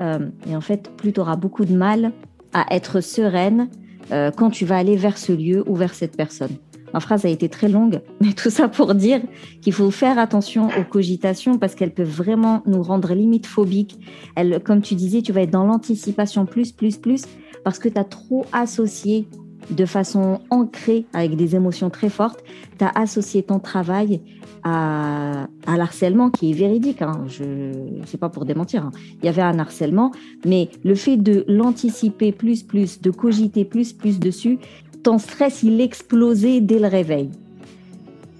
euh, 0.00 0.28
et 0.48 0.56
en 0.56 0.60
fait, 0.60 0.90
plus 0.96 1.12
tu 1.12 1.20
auras 1.20 1.36
beaucoup 1.36 1.64
de 1.64 1.74
mal 1.74 2.12
à 2.52 2.74
être 2.74 3.00
sereine 3.00 3.68
euh, 4.12 4.30
quand 4.30 4.50
tu 4.50 4.64
vas 4.64 4.76
aller 4.76 4.96
vers 4.96 5.18
ce 5.18 5.32
lieu 5.32 5.62
ou 5.66 5.74
vers 5.74 5.94
cette 5.94 6.16
personne. 6.16 6.56
Ma 6.94 7.00
phrase 7.00 7.26
a 7.26 7.28
été 7.28 7.48
très 7.48 7.68
longue, 7.68 8.00
mais 8.20 8.32
tout 8.32 8.50
ça 8.50 8.68
pour 8.68 8.94
dire 8.94 9.20
qu'il 9.60 9.72
faut 9.72 9.90
faire 9.90 10.18
attention 10.18 10.68
aux 10.78 10.84
cogitations 10.84 11.58
parce 11.58 11.74
qu'elles 11.74 11.92
peuvent 11.92 12.08
vraiment 12.08 12.62
nous 12.66 12.82
rendre 12.82 13.12
limite 13.14 13.46
phobiques. 13.46 13.98
Elles, 14.34 14.60
comme 14.62 14.80
tu 14.80 14.94
disais, 14.94 15.22
tu 15.22 15.32
vas 15.32 15.42
être 15.42 15.50
dans 15.50 15.66
l'anticipation 15.66 16.46
plus, 16.46 16.72
plus, 16.72 16.96
plus 16.96 17.24
parce 17.64 17.78
que 17.78 17.88
tu 17.88 17.98
as 17.98 18.04
trop 18.04 18.46
associé 18.52 19.28
de 19.70 19.86
façon 19.86 20.40
ancrée 20.50 21.04
avec 21.12 21.36
des 21.36 21.56
émotions 21.56 21.90
très 21.90 22.08
fortes, 22.08 22.42
tu 22.78 22.84
as 22.84 22.92
associé 22.94 23.42
ton 23.42 23.58
travail 23.58 24.20
à, 24.64 25.46
à 25.66 25.76
l'harcèlement 25.76 26.30
qui 26.30 26.50
est 26.50 26.54
véridique. 26.54 27.02
Hein. 27.02 27.24
Je 27.26 27.72
sais 28.06 28.18
pas 28.18 28.28
pour 28.28 28.44
démentir. 28.44 28.84
Hein. 28.84 28.90
Il 29.22 29.26
y 29.26 29.28
avait 29.28 29.42
un 29.42 29.58
harcèlement, 29.58 30.12
mais 30.44 30.68
le 30.84 30.94
fait 30.94 31.16
de 31.16 31.44
l'anticiper 31.48 32.32
plus, 32.32 32.62
plus, 32.62 33.00
de 33.00 33.10
cogiter 33.10 33.64
plus, 33.64 33.92
plus 33.92 34.18
dessus, 34.18 34.58
ton 35.02 35.18
stress 35.18 35.62
il 35.62 35.80
explosait 35.80 36.60
dès 36.60 36.78
le 36.78 36.88
réveil. 36.88 37.30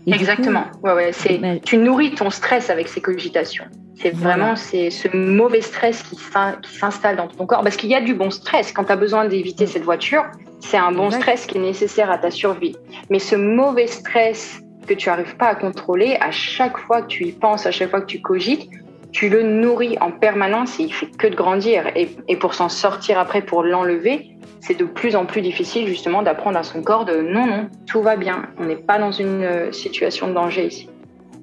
Exactement. 0.06 0.64
ouais, 0.82 0.94
ouais, 0.94 1.10
c'est, 1.12 1.40
tu 1.64 1.76
nourris 1.76 2.14
ton 2.14 2.30
stress 2.30 2.70
avec 2.70 2.88
ces 2.88 3.00
cogitations. 3.00 3.64
C'est 3.94 4.10
vraiment 4.10 4.54
c'est 4.54 4.90
ce 4.90 5.08
mauvais 5.14 5.60
stress 5.60 6.02
qui 6.04 6.16
s'installe 6.16 7.16
dans 7.16 7.26
ton 7.26 7.46
corps. 7.46 7.62
Parce 7.62 7.76
qu'il 7.76 7.90
y 7.90 7.96
a 7.96 8.00
du 8.00 8.14
bon 8.14 8.30
stress. 8.30 8.72
Quand 8.72 8.84
tu 8.84 8.92
as 8.92 8.96
besoin 8.96 9.26
d'éviter 9.26 9.64
mm. 9.64 9.68
cette 9.68 9.82
voiture, 9.82 10.24
c'est 10.60 10.76
un 10.76 10.92
bon 10.92 11.10
stress 11.10 11.46
qui 11.46 11.58
est 11.58 11.60
nécessaire 11.60 12.10
à 12.10 12.18
ta 12.18 12.30
survie. 12.30 12.76
Mais 13.10 13.18
ce 13.18 13.36
mauvais 13.36 13.86
stress 13.86 14.60
que 14.86 14.94
tu 14.94 15.08
n'arrives 15.08 15.36
pas 15.36 15.46
à 15.48 15.54
contrôler, 15.54 16.16
à 16.20 16.30
chaque 16.30 16.78
fois 16.78 17.02
que 17.02 17.08
tu 17.08 17.24
y 17.26 17.32
penses, 17.32 17.66
à 17.66 17.70
chaque 17.70 17.90
fois 17.90 18.00
que 18.00 18.06
tu 18.06 18.20
cogites, 18.20 18.68
tu 19.12 19.28
le 19.28 19.42
nourris 19.42 19.96
en 20.00 20.10
permanence 20.10 20.78
et 20.80 20.84
il 20.84 20.92
fait 20.92 21.06
que 21.16 21.26
de 21.26 21.34
grandir. 21.34 21.86
Et, 21.96 22.08
et 22.28 22.36
pour 22.36 22.54
s'en 22.54 22.68
sortir 22.68 23.18
après, 23.18 23.42
pour 23.42 23.62
l'enlever, 23.62 24.36
c'est 24.60 24.78
de 24.78 24.84
plus 24.84 25.16
en 25.16 25.24
plus 25.24 25.40
difficile 25.40 25.86
justement 25.86 26.22
d'apprendre 26.22 26.58
à 26.58 26.62
son 26.62 26.82
corps 26.82 27.04
de 27.04 27.20
non, 27.20 27.46
non, 27.46 27.68
tout 27.86 28.02
va 28.02 28.16
bien. 28.16 28.48
On 28.58 28.64
n'est 28.64 28.76
pas 28.76 28.98
dans 28.98 29.12
une 29.12 29.42
euh, 29.42 29.72
situation 29.72 30.28
de 30.28 30.34
danger 30.34 30.66
ici 30.66 30.88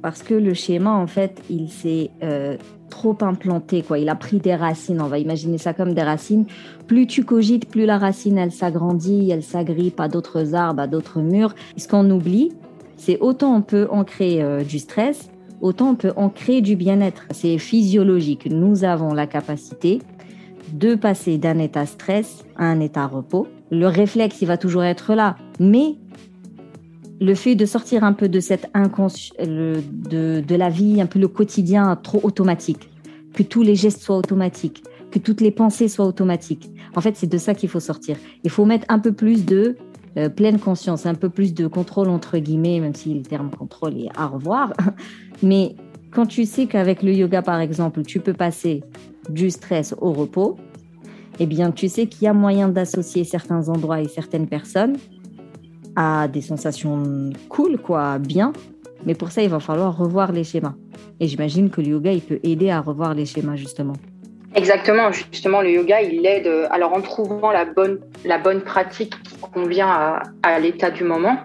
parce 0.06 0.22
que 0.22 0.36
le 0.36 0.54
schéma, 0.54 0.92
en 0.92 1.08
fait, 1.08 1.42
il 1.50 1.68
s'est 1.68 2.12
euh, 2.22 2.58
trop 2.90 3.18
implanté, 3.22 3.82
quoi. 3.82 4.00
Il 4.00 4.10
a 4.10 4.16
pris 4.16 4.40
des 4.40 4.56
racines, 4.56 5.02
on 5.02 5.08
va 5.08 5.20
imaginer 5.20 5.58
ça 5.58 5.74
comme 5.74 5.94
des 5.94 6.04
racines. 6.04 6.46
Plus 6.88 7.08
tu 7.08 7.24
cogites, 7.24 7.70
plus 7.70 7.86
la 7.86 7.98
racine, 7.98 8.38
elle 8.38 8.52
s'agrandit, 8.52 9.30
elle 9.32 9.44
s'agrippe 9.44 10.00
à 10.00 10.08
d'autres 10.08 10.56
arbres, 10.56 10.82
à 10.82 10.88
d'autres 10.88 11.20
murs. 11.20 11.54
ce 11.78 11.88
qu'on 11.88 12.10
oublie, 12.10 12.52
c'est 12.98 13.20
autant 13.20 13.56
on 13.56 13.62
peut 13.62 13.88
ancrer 13.92 14.42
euh, 14.42 14.64
du 14.64 14.80
stress, 14.80 15.30
autant 15.62 15.90
on 15.90 15.96
peut 15.96 16.14
ancrer 16.16 16.62
du 16.62 16.76
bien-être. 16.76 17.26
C'est 17.32 17.58
physiologique. 17.58 18.48
Nous 18.50 18.84
avons 18.84 19.14
la 19.14 19.28
capacité 19.28 20.00
de 20.74 20.96
passer 20.96 21.38
d'un 21.38 21.60
état 21.60 21.86
stress 21.86 22.44
à 22.58 22.66
un 22.66 22.80
état 22.80 23.08
repos. 23.08 23.48
Le 23.72 23.88
réflexe, 23.88 24.42
il 24.42 24.48
va 24.48 24.58
toujours 24.58 24.84
être 24.84 25.14
là, 25.16 25.36
mais 25.60 25.96
le 27.22 27.36
fait 27.36 27.56
de 27.56 27.66
sortir 27.66 28.04
un 28.04 28.14
peu 28.14 28.30
de 28.30 28.40
cette 28.40 28.70
de, 28.74 30.42
de 30.42 30.56
la 30.56 30.70
vie, 30.70 31.02
un 31.02 31.06
peu 31.06 31.20
le 31.20 31.28
quotidien 31.28 31.96
trop 31.96 32.20
automatique, 32.24 32.90
que 33.34 33.44
tous 33.44 33.64
les 33.64 33.76
gestes 33.76 34.02
soient 34.02 34.18
automatiques, 34.18 34.84
que 35.12 35.20
toutes 35.20 35.42
les 35.42 35.52
pensées 35.52 35.88
soient 35.88 36.06
automatiques. 36.06 36.70
En 36.96 37.02
fait, 37.02 37.16
c'est 37.16 37.28
de 37.28 37.38
ça 37.38 37.54
qu'il 37.54 37.70
faut 37.70 37.80
sortir. 37.80 38.18
Il 38.44 38.50
faut 38.50 38.66
mettre 38.66 38.86
un 38.90 39.00
peu 39.00 39.12
plus 39.12 39.46
de 39.46 39.76
euh, 40.18 40.30
pleine 40.30 40.60
conscience, 40.60 41.06
un 41.06 41.16
peu 41.16 41.30
plus 41.30 41.54
de 41.54 41.68
contrôle 41.68 42.10
entre 42.10 42.38
guillemets, 42.38 42.80
même 42.80 42.96
si 42.96 43.14
le 43.14 43.22
terme 43.22 43.50
contrôle 43.50 43.98
est 43.98 44.10
à 44.16 44.28
revoir. 44.28 44.74
Mais 45.44 45.76
quand 46.12 46.26
tu 46.26 46.46
sais 46.46 46.66
qu'avec 46.66 47.04
le 47.04 47.14
yoga, 47.14 47.42
par 47.42 47.60
exemple, 47.60 48.04
tu 48.04 48.20
peux 48.20 48.34
passer 48.34 48.84
du 49.30 49.50
stress 49.50 49.94
au 50.00 50.14
repos, 50.14 50.58
eh 51.40 51.46
bien, 51.46 51.72
tu 51.72 51.90
sais 51.90 52.08
qu'il 52.08 52.24
y 52.24 52.28
a 52.28 52.34
moyen 52.34 52.70
d'associer 52.70 53.26
certains 53.26 53.68
endroits 53.68 54.00
et 54.00 54.08
certaines 54.08 54.48
personnes 54.48 54.96
à 55.96 56.28
des 56.28 56.42
sensations 56.42 57.32
cool, 57.50 57.78
quoi, 57.78 58.20
bien. 58.20 58.54
Mais 59.06 59.14
pour 59.14 59.32
ça, 59.32 59.44
il 59.44 59.50
va 59.50 59.60
falloir 59.60 59.98
revoir 59.98 60.32
les 60.32 60.44
schémas. 60.44 60.76
Et 61.20 61.28
j'imagine 61.28 61.70
que 61.70 61.82
le 61.82 61.88
yoga, 61.88 62.12
il 62.12 62.22
peut 62.22 62.40
aider 62.44 62.70
à 62.70 62.82
revoir 62.82 63.14
les 63.14 63.26
schémas, 63.26 63.56
justement. 63.56 63.94
Exactement, 64.56 65.12
justement, 65.12 65.62
le 65.62 65.72
yoga, 65.72 66.02
il 66.02 66.26
aide, 66.26 66.50
alors 66.70 66.94
en 66.94 67.02
trouvant 67.02 67.52
la 67.52 67.66
bonne, 67.66 68.00
la 68.24 68.38
bonne 68.38 68.62
pratique 68.62 69.14
qui 69.24 69.36
convient 69.38 70.22
à 70.44 70.60
l'état 70.60 70.92
du 70.92 71.04
moment, 71.04 71.38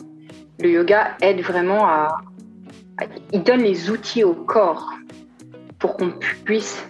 le 0.62 0.70
yoga 0.70 1.16
aide 1.22 1.40
vraiment 1.40 1.86
à, 1.86 2.18
Il 3.32 3.42
donne 3.42 3.62
les 3.62 3.90
outils 3.90 4.24
au 4.24 4.34
corps 4.34 4.92
pour 5.78 5.96
qu'on 5.96 6.12
puisse 6.44 6.86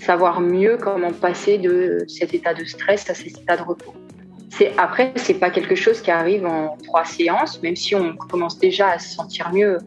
savoir 0.00 0.40
mieux 0.40 0.76
comment 0.76 1.12
passer 1.12 1.56
de 1.58 2.04
cet 2.08 2.34
état 2.34 2.52
de 2.52 2.64
stress 2.64 3.08
à 3.08 3.14
cet 3.14 3.40
état 3.40 3.56
de 3.56 3.62
repos. 3.62 3.94
C'est 4.60 4.74
après, 4.76 5.14
c'est 5.16 5.40
pas 5.40 5.48
quelque 5.48 5.74
chose 5.74 6.02
qui 6.02 6.10
arrive 6.10 6.44
en 6.44 6.76
trois 6.84 7.06
séances, 7.06 7.62
même 7.62 7.76
si 7.76 7.94
on 7.94 8.14
commence 8.14 8.58
déjà 8.58 8.88
à 8.88 8.98
se 8.98 9.14
sentir 9.14 9.50
mieux 9.54 9.78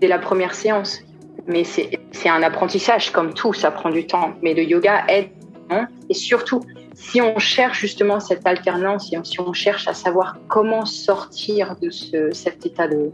dès 0.00 0.06
la 0.06 0.20
première 0.20 0.54
séance. 0.54 1.00
Mais 1.48 1.64
c'est 1.64 2.28
un 2.28 2.40
apprentissage 2.44 3.10
comme 3.10 3.34
tout, 3.34 3.52
ça 3.52 3.72
prend 3.72 3.90
du 3.90 4.06
temps. 4.06 4.34
Mais 4.40 4.54
le 4.54 4.62
yoga 4.62 5.02
aide, 5.08 5.30
hein, 5.70 5.88
et 6.08 6.14
surtout 6.14 6.60
si 6.94 7.20
on 7.20 7.40
cherche 7.40 7.80
justement 7.80 8.20
cette 8.20 8.46
alternance, 8.46 9.12
si 9.24 9.40
on 9.40 9.52
cherche 9.52 9.88
à 9.88 9.92
savoir 9.92 10.36
comment 10.46 10.86
sortir 10.86 11.74
de 11.82 11.90
ce, 11.90 12.30
cet 12.30 12.64
état 12.64 12.86
de, 12.86 13.10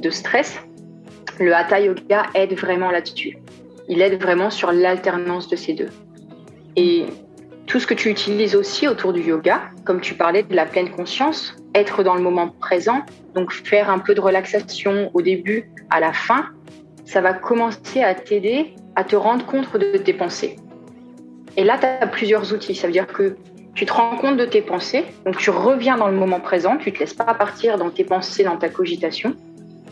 de 0.00 0.10
stress, 0.10 0.58
le 1.38 1.54
hatha 1.54 1.78
yoga 1.78 2.24
aide 2.34 2.54
vraiment 2.54 2.90
là-dessus. 2.90 3.38
Il 3.88 4.02
aide 4.02 4.20
vraiment 4.20 4.50
sur 4.50 4.72
l'alternance 4.72 5.46
de 5.46 5.54
ces 5.54 5.74
deux. 5.74 5.90
Et 6.74 7.06
tout 7.68 7.78
ce 7.78 7.86
que 7.86 7.94
tu 7.94 8.08
utilises 8.08 8.56
aussi 8.56 8.88
autour 8.88 9.12
du 9.12 9.20
yoga, 9.20 9.60
comme 9.84 10.00
tu 10.00 10.14
parlais 10.14 10.42
de 10.42 10.56
la 10.56 10.64
pleine 10.64 10.90
conscience, 10.90 11.54
être 11.74 12.02
dans 12.02 12.14
le 12.14 12.22
moment 12.22 12.48
présent, 12.48 13.02
donc 13.34 13.52
faire 13.52 13.90
un 13.90 13.98
peu 13.98 14.14
de 14.14 14.20
relaxation 14.20 15.10
au 15.12 15.20
début, 15.20 15.70
à 15.90 16.00
la 16.00 16.14
fin, 16.14 16.46
ça 17.04 17.20
va 17.20 17.34
commencer 17.34 18.02
à 18.02 18.14
t'aider 18.14 18.74
à 18.96 19.04
te 19.04 19.14
rendre 19.16 19.44
compte 19.44 19.70
de 19.76 19.98
tes 19.98 20.14
pensées. 20.14 20.56
Et 21.58 21.64
là, 21.64 21.76
tu 21.78 21.86
as 21.86 22.06
plusieurs 22.06 22.52
outils. 22.52 22.74
Ça 22.74 22.86
veut 22.86 22.92
dire 22.92 23.06
que 23.06 23.36
tu 23.74 23.84
te 23.84 23.92
rends 23.92 24.16
compte 24.16 24.38
de 24.38 24.46
tes 24.46 24.62
pensées, 24.62 25.04
donc 25.26 25.36
tu 25.36 25.50
reviens 25.50 25.98
dans 25.98 26.08
le 26.08 26.16
moment 26.16 26.40
présent, 26.40 26.78
tu 26.78 26.90
te 26.90 26.98
laisses 26.98 27.14
pas 27.14 27.34
partir 27.34 27.76
dans 27.76 27.90
tes 27.90 28.04
pensées, 28.04 28.44
dans 28.44 28.56
ta 28.56 28.70
cogitation. 28.70 29.36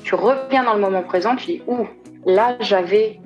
Tu 0.02 0.14
reviens 0.14 0.64
dans 0.64 0.74
le 0.74 0.80
moment 0.80 1.02
présent, 1.02 1.36
tu 1.36 1.46
dis, 1.46 1.62
ouh, 1.66 1.86
là, 2.24 2.56
j'avais 2.60 3.20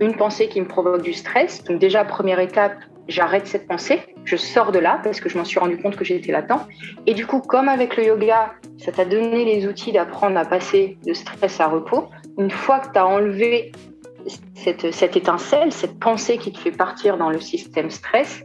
une 0.00 0.16
pensée 0.16 0.48
qui 0.48 0.60
me 0.60 0.66
provoque 0.66 1.02
du 1.02 1.12
stress. 1.12 1.62
Donc 1.64 1.78
déjà, 1.78 2.04
première 2.04 2.40
étape, 2.40 2.76
j'arrête 3.10 3.46
cette 3.46 3.66
pensée, 3.66 4.00
je 4.24 4.36
sors 4.36 4.72
de 4.72 4.78
là 4.78 5.00
parce 5.02 5.20
que 5.20 5.28
je 5.28 5.36
m'en 5.36 5.44
suis 5.44 5.58
rendu 5.58 5.76
compte 5.78 5.96
que 5.96 6.04
j'étais 6.04 6.32
là-dedans. 6.32 6.66
Et 7.06 7.14
du 7.14 7.26
coup, 7.26 7.40
comme 7.40 7.68
avec 7.68 7.96
le 7.96 8.06
yoga, 8.06 8.52
ça 8.78 8.92
t'a 8.92 9.04
donné 9.04 9.44
les 9.44 9.66
outils 9.66 9.92
d'apprendre 9.92 10.38
à 10.38 10.44
passer 10.44 10.98
de 11.06 11.12
stress 11.12 11.60
à 11.60 11.66
repos, 11.66 12.08
une 12.38 12.50
fois 12.50 12.80
que 12.80 12.92
tu 12.92 12.98
as 12.98 13.06
enlevé 13.06 13.72
cette, 14.54 14.92
cette 14.92 15.16
étincelle, 15.16 15.72
cette 15.72 15.98
pensée 15.98 16.38
qui 16.38 16.52
te 16.52 16.58
fait 16.58 16.70
partir 16.70 17.16
dans 17.16 17.30
le 17.30 17.40
système 17.40 17.90
stress, 17.90 18.44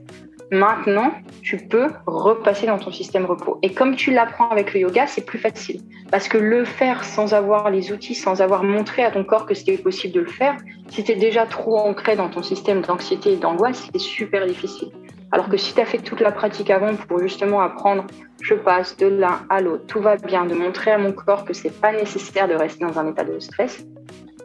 Maintenant, 0.52 1.12
tu 1.42 1.58
peux 1.58 1.88
repasser 2.06 2.68
dans 2.68 2.78
ton 2.78 2.92
système 2.92 3.26
repos. 3.26 3.58
Et 3.64 3.74
comme 3.74 3.96
tu 3.96 4.12
l'apprends 4.12 4.50
avec 4.50 4.74
le 4.74 4.82
yoga, 4.82 5.08
c'est 5.08 5.26
plus 5.26 5.40
facile. 5.40 5.82
Parce 6.12 6.28
que 6.28 6.38
le 6.38 6.66
faire 6.66 7.04
sans 7.04 7.34
avoir 7.34 7.72
les 7.72 7.92
outils, 7.92 8.14
sans 8.14 8.42
avoir 8.42 8.64
montré 8.64 9.04
à 9.04 9.12
ton 9.12 9.24
corps 9.24 9.46
que 9.46 9.56
c'était 9.56 9.78
possible 9.78 10.14
de 10.14 10.20
le 10.20 10.28
faire, 10.28 10.56
si 10.90 11.04
tu 11.04 11.14
es 11.14 11.16
déjà 11.16 11.46
trop 11.46 11.78
ancré 11.78 12.16
dans 12.16 12.30
ton 12.30 12.44
système 12.44 12.82
d'anxiété 12.82 13.34
et 13.34 13.38
d'angoisse, 13.38 13.90
c'est 13.92 14.00
super 14.00 14.46
difficile. 14.46 14.90
Alors 15.32 15.50
que 15.50 15.58
si 15.58 15.74
tu 15.74 15.82
as 15.82 15.86
fait 15.86 15.98
toute 15.98 16.22
la 16.22 16.32
pratique 16.32 16.70
avant 16.70 16.96
pour 16.96 17.20
justement 17.20 17.62
apprendre, 17.62 18.06
je 18.42 18.54
passe 18.54 18.96
de 18.98 19.08
l'un 19.08 19.42
à 19.50 19.60
l'autre, 19.62 19.86
tout 19.88 20.00
va 20.00 20.16
bien, 20.16 20.46
de 20.46 20.54
montrer 20.54 20.92
à 20.92 20.98
mon 21.00 21.12
corps 21.12 21.46
que 21.46 21.54
c'est 21.54 21.82
pas 21.82 21.92
nécessaire 21.92 22.48
de 22.48 22.54
rester 22.54 22.86
dans 22.86 23.00
un 23.00 23.08
état 23.10 23.24
de 23.24 23.40
stress, 23.40 23.86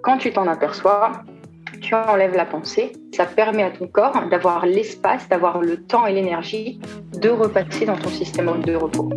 quand 0.03 0.17
tu 0.17 0.33
t'en 0.33 0.49
aperçois, 0.49 1.13
tu 1.81 1.95
enlèves 1.95 2.35
la 2.35 2.45
pensée, 2.45 2.93
ça 3.13 3.25
permet 3.25 3.63
à 3.63 3.71
ton 3.71 3.87
corps 3.87 4.23
d'avoir 4.31 4.67
l'espace, 4.67 5.29
d'avoir 5.29 5.61
le 5.61 5.79
temps 5.79 6.07
et 6.07 6.13
l'énergie 6.13 6.79
de 7.21 7.29
repasser 7.31 7.87
dans 7.87 7.97
ton 7.97 8.11
système 8.11 8.51
de 8.65 8.75
repos. 8.75 9.11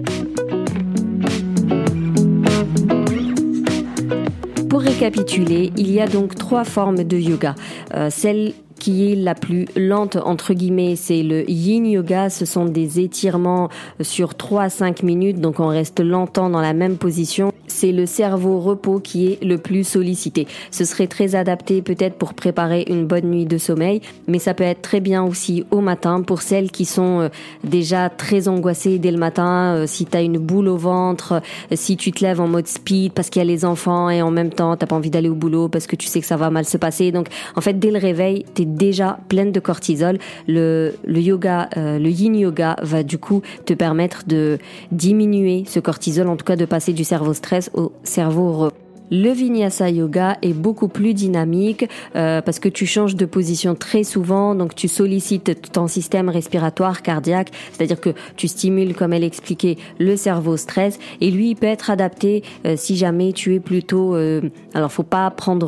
Pour 4.69 4.81
récapituler, 4.81 5.71
il 5.77 5.91
y 5.91 5.99
a 5.99 6.07
donc 6.07 6.35
trois 6.35 6.63
formes 6.63 7.03
de 7.03 7.17
yoga. 7.17 7.55
Euh, 7.93 8.09
celle 8.09 8.53
qui 8.79 9.11
est 9.11 9.15
la 9.15 9.35
plus 9.35 9.65
lente 9.77 10.17
entre 10.17 10.53
guillemets, 10.53 10.95
c'est 10.95 11.23
le 11.23 11.49
yin 11.49 11.85
yoga. 11.85 12.29
Ce 12.29 12.45
sont 12.45 12.65
des 12.65 12.99
étirements 12.99 13.69
sur 14.01 14.35
3 14.35 14.63
à 14.63 14.69
5 14.69 15.03
minutes, 15.03 15.39
donc 15.39 15.59
on 15.59 15.67
reste 15.67 16.01
longtemps 16.01 16.49
dans 16.49 16.59
la 16.59 16.73
même 16.73 16.97
position 16.97 17.53
c'est 17.83 17.91
le 17.91 18.05
cerveau 18.05 18.61
repos 18.61 19.01
qui 19.01 19.27
est 19.27 19.43
le 19.43 19.57
plus 19.57 19.83
sollicité. 19.83 20.47
Ce 20.71 20.85
serait 20.85 21.07
très 21.07 21.35
adapté 21.35 21.81
peut-être 21.81 22.15
pour 22.15 22.33
préparer 22.33 22.85
une 22.87 23.05
bonne 23.05 23.25
nuit 23.25 23.45
de 23.45 23.57
sommeil, 23.57 23.99
mais 24.25 24.39
ça 24.39 24.53
peut 24.53 24.63
être 24.63 24.81
très 24.81 25.01
bien 25.01 25.21
aussi 25.21 25.65
au 25.69 25.81
matin 25.81 26.21
pour 26.21 26.41
celles 26.41 26.71
qui 26.71 26.85
sont 26.85 27.19
euh, 27.19 27.29
déjà 27.65 28.09
très 28.09 28.47
angoissées 28.47 28.99
dès 28.99 29.11
le 29.11 29.17
matin, 29.17 29.75
euh, 29.75 29.85
si 29.85 30.05
tu 30.05 30.15
as 30.15 30.21
une 30.21 30.37
boule 30.37 30.69
au 30.69 30.77
ventre, 30.77 31.41
euh, 31.73 31.75
si 31.75 31.97
tu 31.97 32.13
te 32.13 32.23
lèves 32.23 32.39
en 32.39 32.47
mode 32.47 32.67
speed 32.67 33.11
parce 33.11 33.29
qu'il 33.29 33.41
y 33.41 33.45
a 33.45 33.45
les 33.45 33.65
enfants 33.65 34.09
et 34.09 34.21
en 34.21 34.31
même 34.31 34.51
temps 34.51 34.77
t'as 34.77 34.85
pas 34.85 34.95
envie 34.95 35.09
d'aller 35.09 35.27
au 35.27 35.35
boulot 35.35 35.67
parce 35.67 35.85
que 35.85 35.97
tu 35.97 36.07
sais 36.07 36.21
que 36.21 36.25
ça 36.25 36.37
va 36.37 36.49
mal 36.49 36.63
se 36.63 36.77
passer. 36.77 37.11
Donc 37.11 37.27
en 37.57 37.59
fait 37.59 37.77
dès 37.77 37.91
le 37.91 37.99
réveil, 37.99 38.45
tu 38.55 38.61
es 38.61 38.65
déjà 38.65 39.19
pleine 39.27 39.51
de 39.51 39.59
cortisol. 39.59 40.19
Le, 40.47 40.93
le 41.03 41.19
yoga, 41.19 41.67
le 41.75 42.09
yin 42.09 42.33
yoga 42.33 42.77
va 42.81 43.03
du 43.03 43.17
coup 43.17 43.41
te 43.65 43.73
permettre 43.73 44.23
de 44.25 44.57
diminuer 44.93 45.65
ce 45.67 45.81
cortisol, 45.81 46.29
en 46.29 46.37
tout 46.37 46.45
cas 46.45 46.55
de 46.55 46.63
passer 46.63 46.93
du 46.93 47.03
cerveau 47.03 47.33
stress 47.33 47.71
au 47.73 47.91
cerveau 48.03 48.69
le 49.13 49.29
vinyasa 49.29 49.91
yoga 49.91 50.37
est 50.41 50.53
beaucoup 50.53 50.87
plus 50.87 51.13
dynamique 51.13 51.87
euh, 52.15 52.41
parce 52.41 52.57
que 52.57 52.67
tu 52.67 52.87
changes 52.87 53.15
de 53.15 53.25
position 53.25 53.75
très 53.75 54.03
souvent, 54.03 54.55
donc 54.55 54.73
tu 54.73 54.87
sollicites 54.87 55.71
ton 55.71 55.87
système 55.87 56.29
respiratoire 56.29 57.03
cardiaque, 57.03 57.51
c'est-à-dire 57.71 58.01
que 58.01 58.09
tu 58.37 58.47
stimules, 58.47 58.95
comme 58.95 59.13
elle 59.13 59.23
expliquait, 59.23 59.77
le 59.99 60.15
cerveau 60.15 60.57
stress 60.57 60.97
et 61.21 61.29
lui 61.29 61.51
il 61.51 61.55
peut 61.55 61.67
être 61.67 61.91
adapté 61.91 62.43
euh, 62.65 62.75
si 62.75 62.95
jamais 62.95 63.33
tu 63.33 63.53
es 63.53 63.59
plutôt. 63.59 64.15
Euh, 64.15 64.41
alors 64.73 64.91
faut 64.91 65.03
pas 65.03 65.29
prendre, 65.29 65.67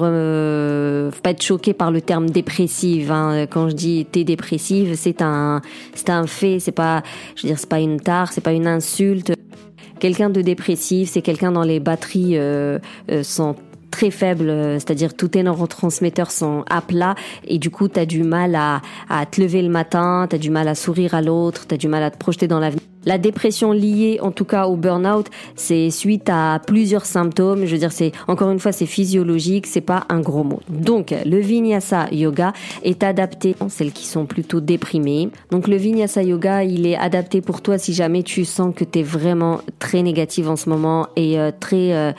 faut 1.11 1.21
pas 1.21 1.29
être 1.29 1.43
choqué 1.43 1.73
par 1.73 1.91
le 1.91 2.01
terme 2.01 2.31
dépressive. 2.31 3.11
Hein. 3.11 3.45
Quand 3.47 3.69
je 3.69 3.75
dis 3.75 4.07
t'es 4.11 4.23
dépressive, 4.23 4.95
c'est 4.95 5.21
un, 5.21 5.61
c'est 5.93 6.09
un 6.09 6.25
fait, 6.25 6.59
c'est 6.59 6.71
pas, 6.71 7.03
je 7.35 7.43
veux 7.43 7.49
dire, 7.49 7.59
c'est 7.59 7.69
pas 7.69 7.79
une 7.79 7.99
tare, 7.99 8.31
c'est 8.31 8.41
pas 8.41 8.53
une 8.53 8.65
insulte. 8.65 9.33
Quelqu'un 9.99 10.29
de 10.29 10.41
dépressif, 10.41 11.09
c'est 11.09 11.21
quelqu'un 11.21 11.51
dont 11.51 11.61
les 11.61 11.79
batteries 11.79 12.37
euh, 12.37 12.79
euh, 13.11 13.23
sont 13.23 13.55
très 13.91 14.11
faibles, 14.11 14.49
euh, 14.49 14.73
c'est-à-dire 14.75 15.15
tous 15.15 15.29
tes 15.29 15.43
neurotransmetteurs 15.43 16.31
sont 16.31 16.65
à 16.69 16.81
plat 16.81 17.15
et 17.47 17.59
du 17.59 17.69
coup 17.69 17.87
tu 17.87 18.05
du 18.05 18.23
mal 18.23 18.55
à, 18.55 18.81
à 19.09 19.25
te 19.25 19.39
lever 19.39 19.61
le 19.61 19.69
matin, 19.69 20.27
tu 20.29 20.37
du 20.37 20.49
mal 20.49 20.67
à 20.67 20.75
sourire 20.75 21.15
à 21.15 21.21
l'autre, 21.21 21.65
tu 21.67 21.77
du 21.77 21.87
mal 21.87 22.03
à 22.03 22.11
te 22.11 22.17
projeter 22.17 22.47
dans 22.47 22.59
l'avenir. 22.59 22.84
La 23.05 23.17
dépression 23.17 23.71
liée, 23.71 24.19
en 24.21 24.31
tout 24.31 24.45
cas 24.45 24.65
au 24.67 24.75
burn-out, 24.75 25.27
c'est 25.55 25.89
suite 25.89 26.29
à 26.29 26.59
plusieurs 26.65 27.05
symptômes. 27.05 27.65
Je 27.65 27.71
veux 27.71 27.77
dire, 27.77 27.91
c'est 27.91 28.11
encore 28.27 28.51
une 28.51 28.59
fois, 28.59 28.71
c'est 28.71 28.85
physiologique, 28.85 29.67
c'est 29.67 29.81
pas 29.81 30.05
un 30.09 30.19
gros 30.19 30.43
mot. 30.43 30.61
Donc, 30.69 31.13
le 31.25 31.39
Vinyasa 31.39 32.07
Yoga 32.11 32.53
est 32.83 33.03
adapté 33.03 33.53
pour 33.53 33.71
celles 33.71 33.91
qui 33.91 34.05
sont 34.05 34.25
plutôt 34.25 34.59
déprimées. 34.59 35.29
Donc, 35.51 35.67
le 35.67 35.75
Vinyasa 35.75 36.23
Yoga, 36.23 36.63
il 36.63 36.85
est 36.87 36.97
adapté 36.97 37.41
pour 37.41 37.61
toi 37.61 37.77
si 37.77 37.93
jamais 37.93 38.23
tu 38.23 38.45
sens 38.45 38.73
que 38.75 38.83
tu 38.83 38.99
es 38.99 39.03
vraiment 39.03 39.59
très 39.79 40.01
négative 40.01 40.49
en 40.49 40.55
ce 40.55 40.69
moment 40.69 41.07
et 41.15 41.39
euh, 41.39 41.51
très 41.57 41.93
euh, 41.93 42.11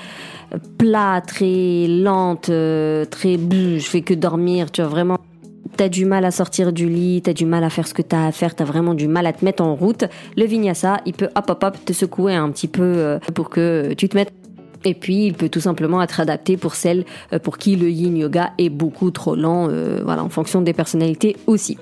plat, 0.79 1.21
très 1.27 1.87
lente, 1.89 2.49
euh, 2.49 3.05
très 3.05 3.37
je 3.37 3.79
fais 3.81 4.03
que 4.03 4.15
dormir, 4.15 4.71
tu 4.71 4.83
vois 4.83 4.91
vraiment 4.91 5.19
t'as 5.77 5.89
du 5.89 6.05
mal 6.05 6.25
à 6.25 6.31
sortir 6.31 6.73
du 6.73 6.89
lit, 6.89 7.23
t'as 7.23 7.33
du 7.33 7.47
mal 7.47 7.63
à 7.63 7.71
faire 7.71 7.87
ce 7.87 7.95
que 7.95 8.03
t'as 8.03 8.27
à 8.27 8.33
faire, 8.33 8.55
t'as 8.55 8.65
vraiment 8.65 8.95
du 8.95 9.09
mal 9.09 9.27
à 9.27 9.33
te 9.33 9.45
mettre 9.45 9.63
en 9.63 9.75
route, 9.75 10.05
le 10.37 10.45
vinyasa, 10.45 10.99
il 11.07 11.13
peut 11.13 11.29
hop 11.37 11.51
hop 11.51 11.63
hop 11.63 11.77
te 11.85 11.93
secouer 11.93 12.35
un 12.35 12.51
petit 12.51 12.69
peu 12.69 12.83
euh, 12.83 13.19
pour 13.35 13.51
que 13.51 13.93
tu 13.95 14.09
te 14.09 14.17
mettes 14.17 14.33
et 14.85 14.95
puis, 14.95 15.27
il 15.27 15.35
peut 15.35 15.49
tout 15.49 15.61
simplement 15.61 16.03
être 16.03 16.21
adapté 16.21 16.57
pour 16.57 16.75
celles 16.75 17.05
euh, 17.33 17.39
pour 17.39 17.59
qui 17.59 17.77
le 17.77 17.91
yin 17.91 18.17
yoga 18.17 18.53
est 18.59 18.69
beaucoup 18.69 19.11
trop 19.11 19.35
lent, 19.35 19.69
euh, 19.71 20.01
voilà, 20.05 20.23
en 20.23 20.29
fonction 20.29 20.61
des 20.61 20.73
personnalités 20.73 21.37
aussi. 21.47 21.79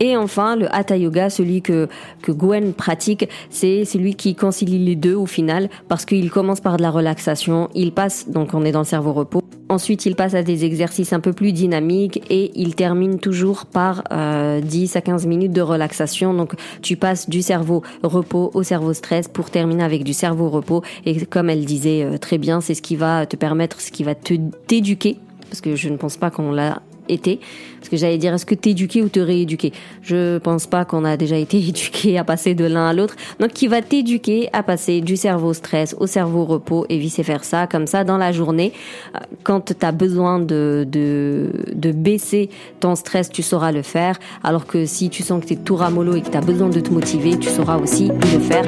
Et 0.00 0.16
enfin, 0.16 0.56
le 0.56 0.72
hatha 0.74 0.96
yoga, 0.96 1.30
celui 1.30 1.62
que, 1.62 1.88
que 2.22 2.32
Gwen 2.32 2.72
pratique, 2.72 3.28
c'est 3.50 3.84
celui 3.84 4.14
qui 4.14 4.34
concilie 4.34 4.78
les 4.78 4.96
deux 4.96 5.14
au 5.14 5.26
final, 5.26 5.68
parce 5.88 6.04
qu'il 6.04 6.30
commence 6.30 6.60
par 6.60 6.76
de 6.76 6.82
la 6.82 6.90
relaxation, 6.90 7.68
il 7.74 7.92
passe, 7.92 8.28
donc 8.28 8.54
on 8.54 8.64
est 8.64 8.72
dans 8.72 8.80
le 8.80 8.84
cerveau 8.84 9.12
repos, 9.12 9.42
ensuite 9.68 10.06
il 10.06 10.14
passe 10.14 10.34
à 10.34 10.42
des 10.42 10.64
exercices 10.64 11.12
un 11.12 11.20
peu 11.20 11.32
plus 11.32 11.52
dynamiques 11.52 12.22
et 12.30 12.52
il 12.54 12.74
termine 12.74 13.18
toujours 13.18 13.66
par 13.66 14.04
euh, 14.12 14.60
10 14.60 14.96
à 14.96 15.00
15 15.00 15.26
minutes 15.26 15.52
de 15.52 15.60
relaxation. 15.60 16.34
Donc 16.34 16.54
tu 16.82 16.96
passes 16.96 17.28
du 17.28 17.42
cerveau 17.42 17.82
repos 18.02 18.50
au 18.54 18.62
cerveau 18.62 18.92
stress 18.94 19.28
pour 19.28 19.50
terminer 19.50 19.84
avec 19.84 20.04
du 20.04 20.12
cerveau 20.12 20.48
repos. 20.48 20.82
Et 21.06 21.26
comme 21.26 21.50
elle 21.50 21.64
disait 21.64 22.04
euh, 22.04 22.18
très 22.18 22.38
bien, 22.38 22.43
c'est 22.60 22.74
ce 22.74 22.82
qui 22.82 22.96
va 22.96 23.26
te 23.26 23.36
permettre, 23.36 23.80
ce 23.80 23.90
qui 23.90 24.04
va 24.04 24.14
te 24.14 24.34
t'éduquer 24.66 25.18
parce 25.54 25.60
que 25.60 25.76
je 25.76 25.88
ne 25.88 25.96
pense 25.96 26.16
pas 26.16 26.30
qu'on 26.30 26.50
l'a 26.50 26.82
été. 27.08 27.38
Parce 27.78 27.88
que 27.88 27.96
j'allais 27.96 28.18
dire, 28.18 28.34
est-ce 28.34 28.44
que 28.44 28.56
t'éduquer 28.56 29.02
ou 29.02 29.08
te 29.08 29.20
rééduquer? 29.20 29.72
Je 30.02 30.38
pense 30.38 30.66
pas 30.66 30.84
qu'on 30.84 31.04
a 31.04 31.16
déjà 31.16 31.36
été 31.36 31.58
éduqué 31.68 32.18
à 32.18 32.24
passer 32.24 32.54
de 32.54 32.64
l'un 32.64 32.88
à 32.88 32.92
l'autre. 32.92 33.14
Donc, 33.38 33.52
qui 33.52 33.68
va 33.68 33.80
t'éduquer 33.82 34.48
à 34.52 34.64
passer 34.64 35.00
du 35.00 35.16
cerveau 35.16 35.52
stress 35.52 35.94
au 36.00 36.08
cerveau 36.08 36.44
repos 36.44 36.86
et 36.88 36.98
vice 36.98 37.20
versa. 37.20 37.68
Comme 37.68 37.86
ça, 37.86 38.02
dans 38.02 38.18
la 38.18 38.32
journée, 38.32 38.72
euh, 39.14 39.18
quand 39.44 39.72
tu 39.78 39.86
as 39.86 39.92
besoin 39.92 40.40
de, 40.40 40.84
de, 40.90 41.52
de 41.72 41.92
baisser 41.92 42.50
ton 42.80 42.96
stress, 42.96 43.28
tu 43.28 43.42
sauras 43.42 43.70
le 43.70 43.82
faire. 43.82 44.18
Alors 44.42 44.66
que 44.66 44.86
si 44.86 45.08
tu 45.08 45.22
sens 45.22 45.40
que 45.40 45.46
tu 45.46 45.52
es 45.52 45.56
tout 45.56 45.76
ramolo 45.76 46.16
et 46.16 46.22
que 46.22 46.30
tu 46.30 46.36
as 46.36 46.40
besoin 46.40 46.68
de 46.68 46.80
te 46.80 46.90
motiver, 46.90 47.38
tu 47.38 47.48
sauras 47.48 47.78
aussi 47.78 48.08
le 48.08 48.40
faire. 48.40 48.64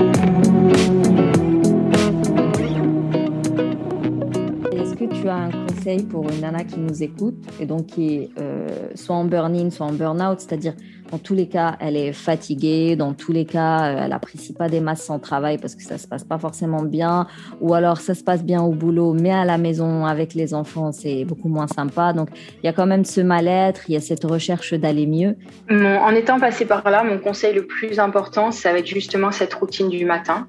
Tu 5.27 5.31
as 5.31 5.35
un 5.35 5.99
pour 6.09 6.29
une 6.31 6.41
nana 6.41 6.63
qui 6.63 6.79
nous 6.79 7.03
écoute 7.03 7.35
et 7.59 7.67
donc 7.67 7.87
qui 7.87 8.15
est 8.15 8.31
euh, 8.39 8.69
soit 8.95 9.17
en 9.17 9.25
burn-in, 9.25 9.71
soit 9.71 9.87
en 9.87 9.93
burn-out, 9.93 10.39
c'est-à-dire 10.39 10.75
dans 11.11 11.19
tous 11.19 11.35
les 11.35 11.49
cas, 11.49 11.77
elle 11.81 11.97
est 11.97 12.13
fatiguée, 12.13 12.95
dans 12.95 13.13
tous 13.13 13.33
les 13.33 13.45
cas, 13.45 13.89
euh, 13.89 14.05
elle 14.05 14.13
apprécie 14.13 14.53
pas 14.53 14.69
des 14.69 14.81
masses 14.81 15.03
sans 15.03 15.19
travail 15.19 15.59
parce 15.59 15.75
que 15.75 15.83
ça 15.83 15.99
se 15.99 16.07
passe 16.07 16.23
pas 16.23 16.39
forcément 16.39 16.83
bien, 16.83 17.27
ou 17.61 17.75
alors 17.75 17.99
ça 18.01 18.15
se 18.15 18.23
passe 18.23 18.45
bien 18.45 18.63
au 18.63 18.71
boulot, 18.71 19.15
mais 19.15 19.33
à 19.33 19.45
la 19.45 19.59
maison 19.59 20.07
avec 20.07 20.35
les 20.35 20.55
enfants, 20.55 20.93
c'est 20.93 21.25
beaucoup 21.25 21.49
moins 21.49 21.67
sympa. 21.67 22.13
Donc 22.13 22.29
il 22.63 22.67
y 22.67 22.69
a 22.69 22.73
quand 22.73 22.87
même 22.87 23.05
ce 23.05 23.21
mal-être, 23.21 23.89
il 23.89 23.95
y 23.95 23.97
a 23.97 24.01
cette 24.01 24.25
recherche 24.25 24.75
d'aller 24.75 25.07
mieux. 25.07 25.35
en 25.71 26.11
étant 26.15 26.39
passé 26.39 26.67
par 26.67 26.89
là, 26.89 27.03
mon 27.03 27.19
conseil 27.19 27.53
le 27.53 27.67
plus 27.67 27.99
important, 27.99 28.53
ça 28.53 28.73
va 28.73 28.79
être 28.79 28.87
justement 28.87 29.33
cette 29.33 29.55
routine 29.55 29.89
du 29.89 30.05
matin. 30.05 30.47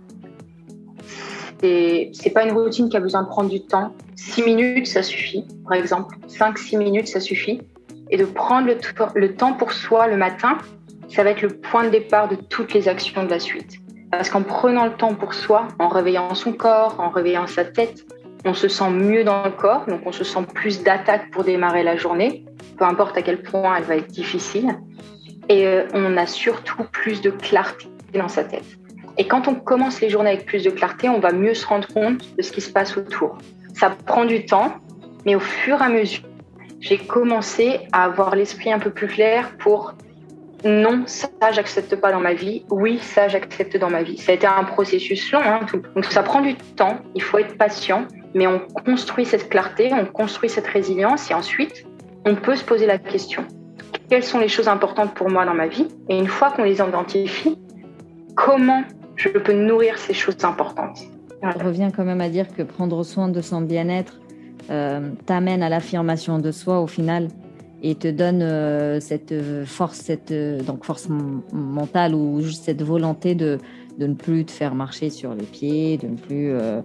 C'est 1.61 2.33
pas 2.33 2.43
une 2.43 2.51
routine 2.51 2.89
qui 2.89 2.97
a 2.97 2.99
besoin 2.99 3.23
de 3.23 3.27
prendre 3.27 3.49
du 3.49 3.61
temps. 3.61 3.93
6 4.15 4.43
minutes, 4.43 4.87
ça 4.87 5.03
suffit, 5.03 5.45
par 5.67 5.77
exemple. 5.77 6.15
5-6 6.27 6.77
minutes, 6.77 7.07
ça 7.07 7.19
suffit. 7.19 7.61
Et 8.09 8.17
de 8.17 8.25
prendre 8.25 8.67
le, 8.67 8.77
le 9.15 9.35
temps 9.35 9.53
pour 9.53 9.73
soi 9.73 10.07
le 10.07 10.17
matin, 10.17 10.57
ça 11.09 11.23
va 11.23 11.31
être 11.31 11.41
le 11.41 11.49
point 11.49 11.83
de 11.83 11.89
départ 11.89 12.27
de 12.27 12.35
toutes 12.35 12.73
les 12.73 12.87
actions 12.87 13.23
de 13.23 13.29
la 13.29 13.39
suite. 13.39 13.79
Parce 14.11 14.29
qu'en 14.29 14.43
prenant 14.43 14.85
le 14.85 14.93
temps 14.93 15.15
pour 15.15 15.33
soi, 15.33 15.67
en 15.79 15.89
réveillant 15.89 16.33
son 16.33 16.53
corps, 16.53 16.95
en 16.99 17.09
réveillant 17.09 17.47
sa 17.47 17.65
tête, 17.65 18.05
on 18.45 18.53
se 18.53 18.67
sent 18.67 18.89
mieux 18.89 19.23
dans 19.23 19.43
le 19.43 19.51
corps, 19.51 19.85
donc 19.87 20.01
on 20.05 20.11
se 20.11 20.23
sent 20.23 20.45
plus 20.53 20.83
d'attaque 20.83 21.31
pour 21.31 21.43
démarrer 21.43 21.83
la 21.83 21.97
journée, 21.97 22.45
peu 22.77 22.85
importe 22.85 23.17
à 23.17 23.21
quel 23.21 23.41
point 23.41 23.75
elle 23.75 23.83
va 23.83 23.97
être 23.97 24.07
difficile. 24.07 24.77
Et 25.49 25.65
euh, 25.67 25.85
on 25.93 26.17
a 26.17 26.25
surtout 26.25 26.83
plus 26.91 27.21
de 27.21 27.29
clarté 27.29 27.87
dans 28.13 28.27
sa 28.27 28.43
tête. 28.43 28.65
Et 29.17 29.27
quand 29.27 29.47
on 29.47 29.55
commence 29.55 29.99
les 30.01 30.09
journées 30.09 30.29
avec 30.31 30.45
plus 30.45 30.63
de 30.63 30.69
clarté, 30.69 31.09
on 31.09 31.19
va 31.19 31.31
mieux 31.31 31.53
se 31.53 31.65
rendre 31.65 31.87
compte 31.87 32.35
de 32.37 32.41
ce 32.41 32.51
qui 32.51 32.61
se 32.61 32.71
passe 32.71 32.97
autour. 32.97 33.37
Ça 33.73 33.89
prend 33.89 34.25
du 34.25 34.45
temps, 34.45 34.75
mais 35.25 35.35
au 35.35 35.39
fur 35.39 35.81
et 35.81 35.85
à 35.85 35.89
mesure, 35.89 36.23
j'ai 36.79 36.97
commencé 36.97 37.79
à 37.91 38.03
avoir 38.03 38.35
l'esprit 38.35 38.71
un 38.71 38.79
peu 38.79 38.91
plus 38.91 39.07
clair 39.07 39.57
pour 39.57 39.93
non, 40.63 41.03
ça 41.05 41.29
j'accepte 41.51 41.95
pas 41.95 42.11
dans 42.11 42.19
ma 42.19 42.33
vie, 42.33 42.65
oui, 42.71 42.97
ça 42.99 43.27
j'accepte 43.27 43.77
dans 43.77 43.89
ma 43.89 44.01
vie. 44.01 44.17
Ça 44.17 44.31
a 44.31 44.35
été 44.35 44.47
un 44.47 44.63
processus 44.63 45.31
long, 45.31 45.41
hein, 45.43 45.59
donc 45.95 46.05
ça 46.05 46.23
prend 46.23 46.41
du 46.41 46.55
temps, 46.55 46.97
il 47.13 47.21
faut 47.21 47.37
être 47.37 47.57
patient, 47.57 48.07
mais 48.33 48.47
on 48.47 48.59
construit 48.59 49.25
cette 49.25 49.49
clarté, 49.49 49.91
on 49.93 50.05
construit 50.05 50.49
cette 50.49 50.67
résilience 50.67 51.29
et 51.29 51.33
ensuite 51.33 51.85
on 52.25 52.35
peut 52.35 52.55
se 52.55 52.63
poser 52.63 52.85
la 52.85 52.97
question. 52.97 53.45
Quelles 54.09 54.23
sont 54.23 54.39
les 54.39 54.47
choses 54.47 54.67
importantes 54.67 55.13
pour 55.13 55.29
moi 55.29 55.45
dans 55.45 55.53
ma 55.53 55.67
vie? 55.67 55.87
Et 56.09 56.17
une 56.17 56.27
fois 56.27 56.51
qu'on 56.51 56.63
les 56.63 56.79
identifie, 56.79 57.57
comment 58.35 58.83
je 59.17 59.29
peux 59.29 59.53
nourrir 59.53 59.97
ces 59.97 60.13
choses 60.13 60.43
importantes. 60.43 60.99
Je 61.43 61.63
reviens 61.63 61.91
quand 61.91 62.05
même 62.05 62.21
à 62.21 62.29
dire 62.29 62.47
que 62.55 62.63
prendre 62.63 63.03
soin 63.03 63.27
de 63.27 63.41
son 63.41 63.61
bien-être 63.61 64.19
euh, 64.71 65.09
t'amène 65.25 65.61
à 65.61 65.69
l'affirmation 65.69 66.39
de 66.39 66.51
soi 66.51 66.81
au 66.81 66.87
final 66.87 67.27
et 67.83 67.95
te 67.95 68.07
donne 68.07 68.41
euh, 68.41 68.99
cette 68.99 69.33
force, 69.65 69.97
cette 69.97 70.33
donc 70.65 70.83
force 70.83 71.09
mentale 71.53 72.15
ou 72.15 72.41
juste 72.41 72.63
cette 72.63 72.81
volonté 72.81 73.35
de, 73.35 73.59
de 73.97 74.07
ne 74.07 74.13
plus 74.13 74.45
te 74.45 74.51
faire 74.51 74.75
marcher 74.75 75.09
sur 75.09 75.33
les 75.33 75.43
pieds, 75.43 75.97
de 75.97 76.07
ne 76.07 76.15
plus 76.15 76.51
euh, 76.51 76.81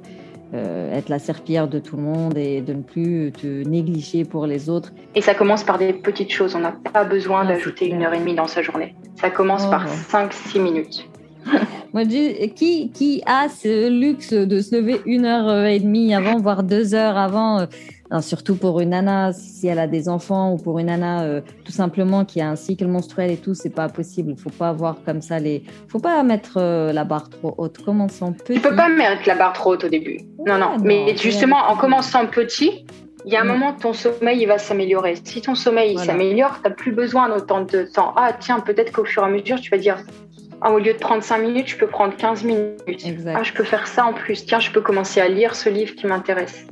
euh, 0.55 0.97
être 0.97 1.09
la 1.09 1.19
serpillère 1.19 1.69
de 1.69 1.79
tout 1.79 1.97
le 1.97 2.03
monde 2.03 2.37
et 2.37 2.61
de 2.61 2.73
ne 2.73 2.83
plus 2.83 3.33
te 3.33 3.47
négliger 3.47 4.25
pour 4.25 4.47
les 4.47 4.69
autres. 4.69 4.93
Et 5.15 5.21
ça 5.21 5.35
commence 5.35 5.65
par 5.65 5.79
des 5.79 5.93
petites 5.93 6.33
choses. 6.33 6.55
On 6.55 6.61
n'a 6.61 6.73
pas 6.93 7.05
besoin 7.05 7.45
d'ajouter 7.45 7.89
une 7.89 8.03
heure 8.03 8.15
et 8.15 8.19
demie 8.19 8.35
dans 8.35 8.49
sa 8.49 8.63
journée. 8.63 8.95
Ça 9.17 9.31
commence 9.31 9.67
par 9.67 9.87
5-6 9.87 10.61
minutes. 10.61 11.09
Moi, 11.93 12.05
qui, 12.05 12.91
qui 12.91 13.23
a 13.27 13.49
ce 13.49 13.91
luxe 13.91 14.33
de 14.33 14.61
se 14.61 14.77
lever 14.77 15.01
une 15.05 15.27
heure 15.27 15.67
et 15.67 15.79
demie 15.79 16.15
avant, 16.15 16.39
voire 16.39 16.63
deux 16.63 16.95
heures 16.95 17.19
avant 17.19 17.67
euh, 18.13 18.21
surtout 18.21 18.57
pour 18.57 18.81
une 18.81 18.91
nana, 18.91 19.33
si 19.33 19.67
elle 19.69 19.79
a 19.79 19.87
des 19.87 20.09
enfants 20.09 20.53
ou 20.53 20.57
pour 20.59 20.79
une 20.79 20.87
nana 20.87 21.23
euh, 21.23 21.41
tout 21.65 21.73
simplement 21.73 22.27
qui 22.27 22.43
a 22.43 22.49
un 22.51 22.57
cycle 22.57 22.87
menstruel 22.87 23.31
et 23.31 23.37
tout, 23.39 23.55
c'est 23.55 23.75
pas 23.75 23.89
possible. 23.89 24.33
Il 24.33 24.39
faut 24.39 24.51
pas 24.51 24.69
avoir 24.69 25.03
comme 25.03 25.23
ça 25.23 25.39
les. 25.39 25.63
faut 25.89 25.99
pas 25.99 26.23
mettre 26.23 26.59
euh, 26.59 26.93
la 26.93 27.05
barre 27.05 27.31
trop 27.31 27.55
haute. 27.57 27.79
Commençons 27.83 28.33
petit. 28.35 28.55
Tu 28.55 28.61
peux 28.61 28.77
pas 28.77 28.89
mettre 28.89 29.23
la 29.27 29.35
barre 29.35 29.55
trop 29.55 29.73
haute 29.73 29.85
au 29.85 29.89
début. 29.89 30.19
non, 30.47 30.59
non. 30.59 30.77
Mais 30.83 31.17
justement, 31.17 31.57
en 31.69 31.77
commençant 31.77 32.27
petit, 32.27 32.85
il 33.25 33.33
y 33.33 33.37
a 33.37 33.41
un 33.41 33.45
mm. 33.45 33.49
moment, 33.49 33.73
ton 33.73 33.95
sommeil 33.95 34.43
il 34.43 34.47
va 34.47 34.59
s'améliorer. 34.59 35.15
Si 35.25 35.41
ton 35.41 35.55
sommeil 35.55 35.97
s'améliore, 35.97 36.61
tu 36.63 36.69
n'as 36.69 36.75
plus 36.75 36.93
besoin 36.93 37.31
d'autant 37.31 37.63
de 37.63 37.85
temps. 37.85 38.13
Ah, 38.17 38.33
tiens, 38.39 38.61
peut-être 38.61 38.93
qu'au 38.93 39.07
fur 39.07 39.23
et 39.23 39.27
à 39.27 39.29
mesure, 39.31 39.59
tu 39.59 39.71
vas 39.71 39.79
dire 39.79 39.97
ah, 40.65 40.71
au 40.71 40.79
lieu 40.79 40.93
de 40.93 40.99
prendre 40.99 41.23
5 41.23 41.39
minutes, 41.39 41.69
je 41.69 41.77
peux 41.77 41.89
prendre 41.89 42.17
15 42.17 42.45
minutes. 42.45 42.81
Ah, 43.35 43.43
je 43.43 43.53
peux 43.53 43.65
faire 43.65 43.89
ça 43.89 44.05
en 44.07 44.13
plus. 44.13 44.47
Tiens, 44.47 44.61
je 44.61 44.71
peux 44.71 44.81
commencer 44.81 45.21
à 45.21 45.29
lire 45.29 45.57
ce 45.57 45.69
livre 45.69 45.95
qui 45.97 46.07
m'intéresse. 46.07 46.67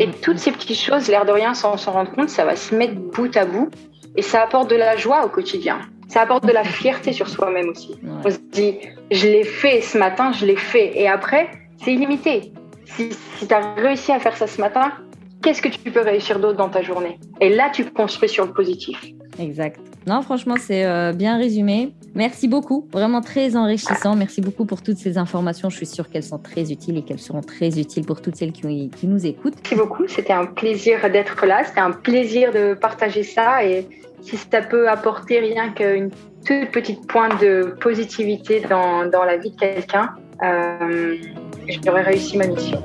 Et 0.00 0.10
toutes 0.10 0.38
ces 0.38 0.50
petites 0.50 0.78
choses, 0.78 1.08
l'air 1.08 1.24
de 1.24 1.30
rien, 1.30 1.54
sans 1.54 1.76
s'en 1.76 1.92
rendre 1.92 2.10
compte, 2.10 2.28
ça 2.28 2.44
va 2.44 2.56
se 2.56 2.74
mettre 2.74 2.94
bout 2.94 3.34
à 3.36 3.44
bout 3.44 3.70
et 4.16 4.22
ça 4.22 4.42
apporte 4.42 4.68
de 4.68 4.76
la 4.76 4.96
joie 4.96 5.24
au 5.24 5.28
quotidien. 5.28 5.78
Ça 6.08 6.22
apporte 6.22 6.44
de 6.44 6.52
la 6.52 6.64
fierté 6.78 7.12
sur 7.12 7.28
soi-même 7.28 7.68
aussi. 7.68 7.94
On 8.24 8.30
se 8.30 8.38
dit, 8.50 8.78
je 9.12 9.28
l'ai 9.28 9.44
fait 9.44 9.80
ce 9.80 9.96
matin, 9.96 10.32
je 10.32 10.44
l'ai 10.44 10.56
fait. 10.56 10.98
Et 10.98 11.08
après, 11.08 11.48
c'est 11.82 11.92
illimité. 11.92 12.52
Si, 12.84 13.12
si 13.38 13.46
tu 13.46 13.54
as 13.54 13.74
réussi 13.74 14.10
à 14.10 14.18
faire 14.18 14.36
ça 14.36 14.48
ce 14.48 14.60
matin, 14.60 14.92
qu'est-ce 15.42 15.62
que 15.62 15.68
tu 15.68 15.90
peux 15.90 16.00
réussir 16.00 16.40
d'autre 16.40 16.56
dans 16.58 16.68
ta 16.68 16.82
journée? 16.82 17.18
Et 17.40 17.48
là, 17.48 17.70
tu 17.72 17.84
construis 17.84 18.28
sur 18.28 18.44
le 18.44 18.52
positif. 18.52 19.00
Exact. 19.38 19.80
Non, 20.06 20.22
franchement, 20.22 20.54
c'est 20.58 20.84
euh, 20.84 21.12
bien 21.12 21.36
résumé. 21.36 21.92
Merci 22.14 22.46
beaucoup, 22.46 22.86
vraiment 22.92 23.20
très 23.20 23.56
enrichissant. 23.56 24.14
Merci 24.14 24.40
beaucoup 24.40 24.64
pour 24.64 24.80
toutes 24.80 24.98
ces 24.98 25.18
informations. 25.18 25.68
Je 25.68 25.76
suis 25.76 25.86
sûre 25.86 26.08
qu'elles 26.08 26.22
sont 26.22 26.38
très 26.38 26.70
utiles 26.70 26.96
et 26.98 27.02
qu'elles 27.02 27.18
seront 27.18 27.40
très 27.40 27.80
utiles 27.80 28.06
pour 28.06 28.22
toutes 28.22 28.36
celles 28.36 28.52
qui, 28.52 28.90
nous 29.02 29.26
écoutent. 29.26 29.56
Merci 29.56 29.74
beaucoup, 29.74 30.06
c'était 30.06 30.32
un 30.32 30.46
plaisir 30.46 31.10
d'être 31.10 31.44
là, 31.44 31.64
c'était 31.64 31.80
un 31.80 31.90
plaisir 31.90 32.52
de 32.52 32.74
partager 32.74 33.24
ça 33.24 33.64
et 33.64 33.86
si 34.22 34.36
ça 34.36 34.62
peut 34.62 34.88
apporter 34.88 35.40
rien 35.40 35.70
qu'une 35.72 36.10
toute 36.44 36.70
petite 36.70 37.06
pointe 37.06 37.40
de 37.40 37.74
positivité 37.80 38.60
dans, 38.60 39.06
dans 39.10 39.24
la 39.24 39.36
vie 39.36 39.50
de 39.50 39.56
quelqu'un, 39.56 40.10
euh, 40.42 41.16
j'aurais 41.84 42.02
réussi 42.02 42.38
ma 42.38 42.46
mission. 42.46 42.82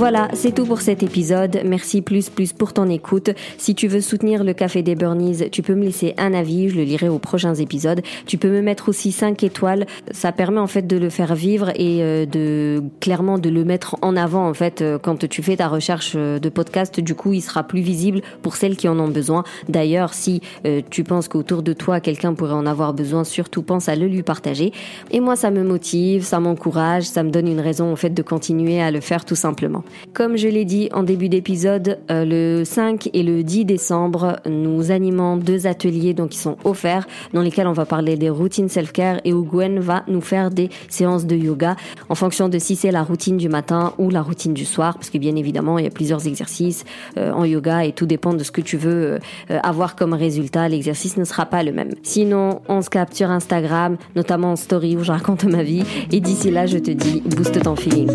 Voilà, 0.00 0.28
c'est 0.32 0.54
tout 0.54 0.64
pour 0.64 0.80
cet 0.80 1.02
épisode. 1.02 1.60
Merci 1.62 2.00
plus 2.00 2.30
plus 2.30 2.54
pour 2.54 2.72
ton 2.72 2.88
écoute. 2.88 3.32
Si 3.58 3.74
tu 3.74 3.86
veux 3.86 4.00
soutenir 4.00 4.44
le 4.44 4.54
Café 4.54 4.80
des 4.80 4.94
Burnies, 4.94 5.50
tu 5.50 5.60
peux 5.60 5.74
me 5.74 5.84
laisser 5.84 6.14
un 6.16 6.32
avis, 6.32 6.70
je 6.70 6.76
le 6.76 6.84
lirai 6.84 7.10
aux 7.10 7.18
prochains 7.18 7.54
épisodes. 7.54 8.00
Tu 8.24 8.38
peux 8.38 8.48
me 8.48 8.62
mettre 8.62 8.88
aussi 8.88 9.12
5 9.12 9.44
étoiles. 9.44 9.84
Ça 10.10 10.32
permet 10.32 10.58
en 10.58 10.66
fait 10.66 10.86
de 10.86 10.96
le 10.96 11.10
faire 11.10 11.34
vivre 11.34 11.68
et 11.74 12.02
euh, 12.02 12.24
de 12.24 12.82
clairement 13.00 13.36
de 13.36 13.50
le 13.50 13.62
mettre 13.62 13.96
en 14.00 14.16
avant 14.16 14.48
en 14.48 14.54
fait 14.54 14.80
euh, 14.80 14.98
quand 14.98 15.28
tu 15.28 15.42
fais 15.42 15.58
ta 15.58 15.68
recherche 15.68 16.14
euh, 16.16 16.38
de 16.38 16.48
podcast. 16.48 16.98
Du 16.98 17.14
coup, 17.14 17.34
il 17.34 17.42
sera 17.42 17.62
plus 17.62 17.82
visible 17.82 18.22
pour 18.40 18.56
celles 18.56 18.78
qui 18.78 18.88
en 18.88 18.98
ont 18.98 19.08
besoin. 19.08 19.44
D'ailleurs, 19.68 20.14
si 20.14 20.40
tu 20.88 21.04
penses 21.04 21.28
qu'autour 21.28 21.62
de 21.62 21.74
toi 21.74 22.00
quelqu'un 22.00 22.32
pourrait 22.32 22.54
en 22.54 22.64
avoir 22.64 22.94
besoin, 22.94 23.22
surtout 23.24 23.60
pense 23.60 23.90
à 23.90 23.96
le 23.96 24.06
lui 24.06 24.22
partager. 24.22 24.72
Et 25.10 25.20
moi, 25.20 25.36
ça 25.36 25.50
me 25.50 25.62
motive, 25.62 26.24
ça 26.24 26.40
m'encourage, 26.40 27.04
ça 27.04 27.22
me 27.22 27.28
donne 27.28 27.48
une 27.48 27.60
raison 27.60 27.92
en 27.92 27.96
fait 27.96 28.14
de 28.14 28.22
continuer 28.22 28.80
à 28.80 28.90
le 28.90 29.00
faire 29.00 29.26
tout 29.26 29.34
simplement. 29.34 29.84
Comme 30.12 30.36
je 30.36 30.48
l'ai 30.48 30.64
dit 30.64 30.88
en 30.92 31.02
début 31.02 31.28
d'épisode, 31.28 31.98
euh, 32.10 32.24
le 32.24 32.64
5 32.64 33.10
et 33.12 33.22
le 33.22 33.42
10 33.42 33.64
décembre, 33.64 34.36
nous 34.46 34.90
animons 34.90 35.36
deux 35.36 35.66
ateliers 35.66 36.14
donc 36.14 36.30
qui 36.30 36.38
sont 36.38 36.56
offerts 36.64 37.06
dans 37.32 37.42
lesquels 37.42 37.66
on 37.66 37.72
va 37.72 37.86
parler 37.86 38.16
des 38.16 38.30
routines 38.30 38.68
self-care 38.68 39.20
et 39.24 39.32
où 39.32 39.44
Gwen 39.44 39.78
va 39.80 40.04
nous 40.08 40.20
faire 40.20 40.50
des 40.50 40.70
séances 40.88 41.26
de 41.26 41.36
yoga 41.36 41.76
en 42.08 42.14
fonction 42.14 42.48
de 42.48 42.58
si 42.58 42.76
c'est 42.76 42.90
la 42.90 43.02
routine 43.02 43.36
du 43.36 43.48
matin 43.48 43.92
ou 43.98 44.10
la 44.10 44.22
routine 44.22 44.54
du 44.54 44.64
soir 44.64 44.94
parce 44.94 45.10
que 45.10 45.18
bien 45.18 45.36
évidemment, 45.36 45.78
il 45.78 45.84
y 45.84 45.88
a 45.88 45.90
plusieurs 45.90 46.26
exercices 46.26 46.84
euh, 47.16 47.32
en 47.32 47.44
yoga 47.44 47.84
et 47.84 47.92
tout 47.92 48.06
dépend 48.06 48.34
de 48.34 48.44
ce 48.44 48.50
que 48.50 48.60
tu 48.60 48.76
veux 48.76 49.18
euh, 49.50 49.58
avoir 49.62 49.96
comme 49.96 50.12
résultat. 50.12 50.68
L'exercice 50.68 51.16
ne 51.16 51.24
sera 51.24 51.46
pas 51.46 51.62
le 51.62 51.72
même. 51.72 51.90
Sinon, 52.02 52.60
on 52.68 52.82
se 52.82 52.90
capture 52.90 53.30
Instagram, 53.30 53.96
notamment 54.16 54.52
en 54.52 54.56
story 54.56 54.96
où 54.96 55.04
je 55.04 55.12
raconte 55.12 55.44
ma 55.44 55.62
vie 55.62 55.84
et 56.12 56.20
d'ici 56.20 56.50
là, 56.50 56.66
je 56.66 56.78
te 56.78 56.90
dis 56.90 57.22
booste 57.22 57.62
ton 57.62 57.76
feeling. 57.76 58.10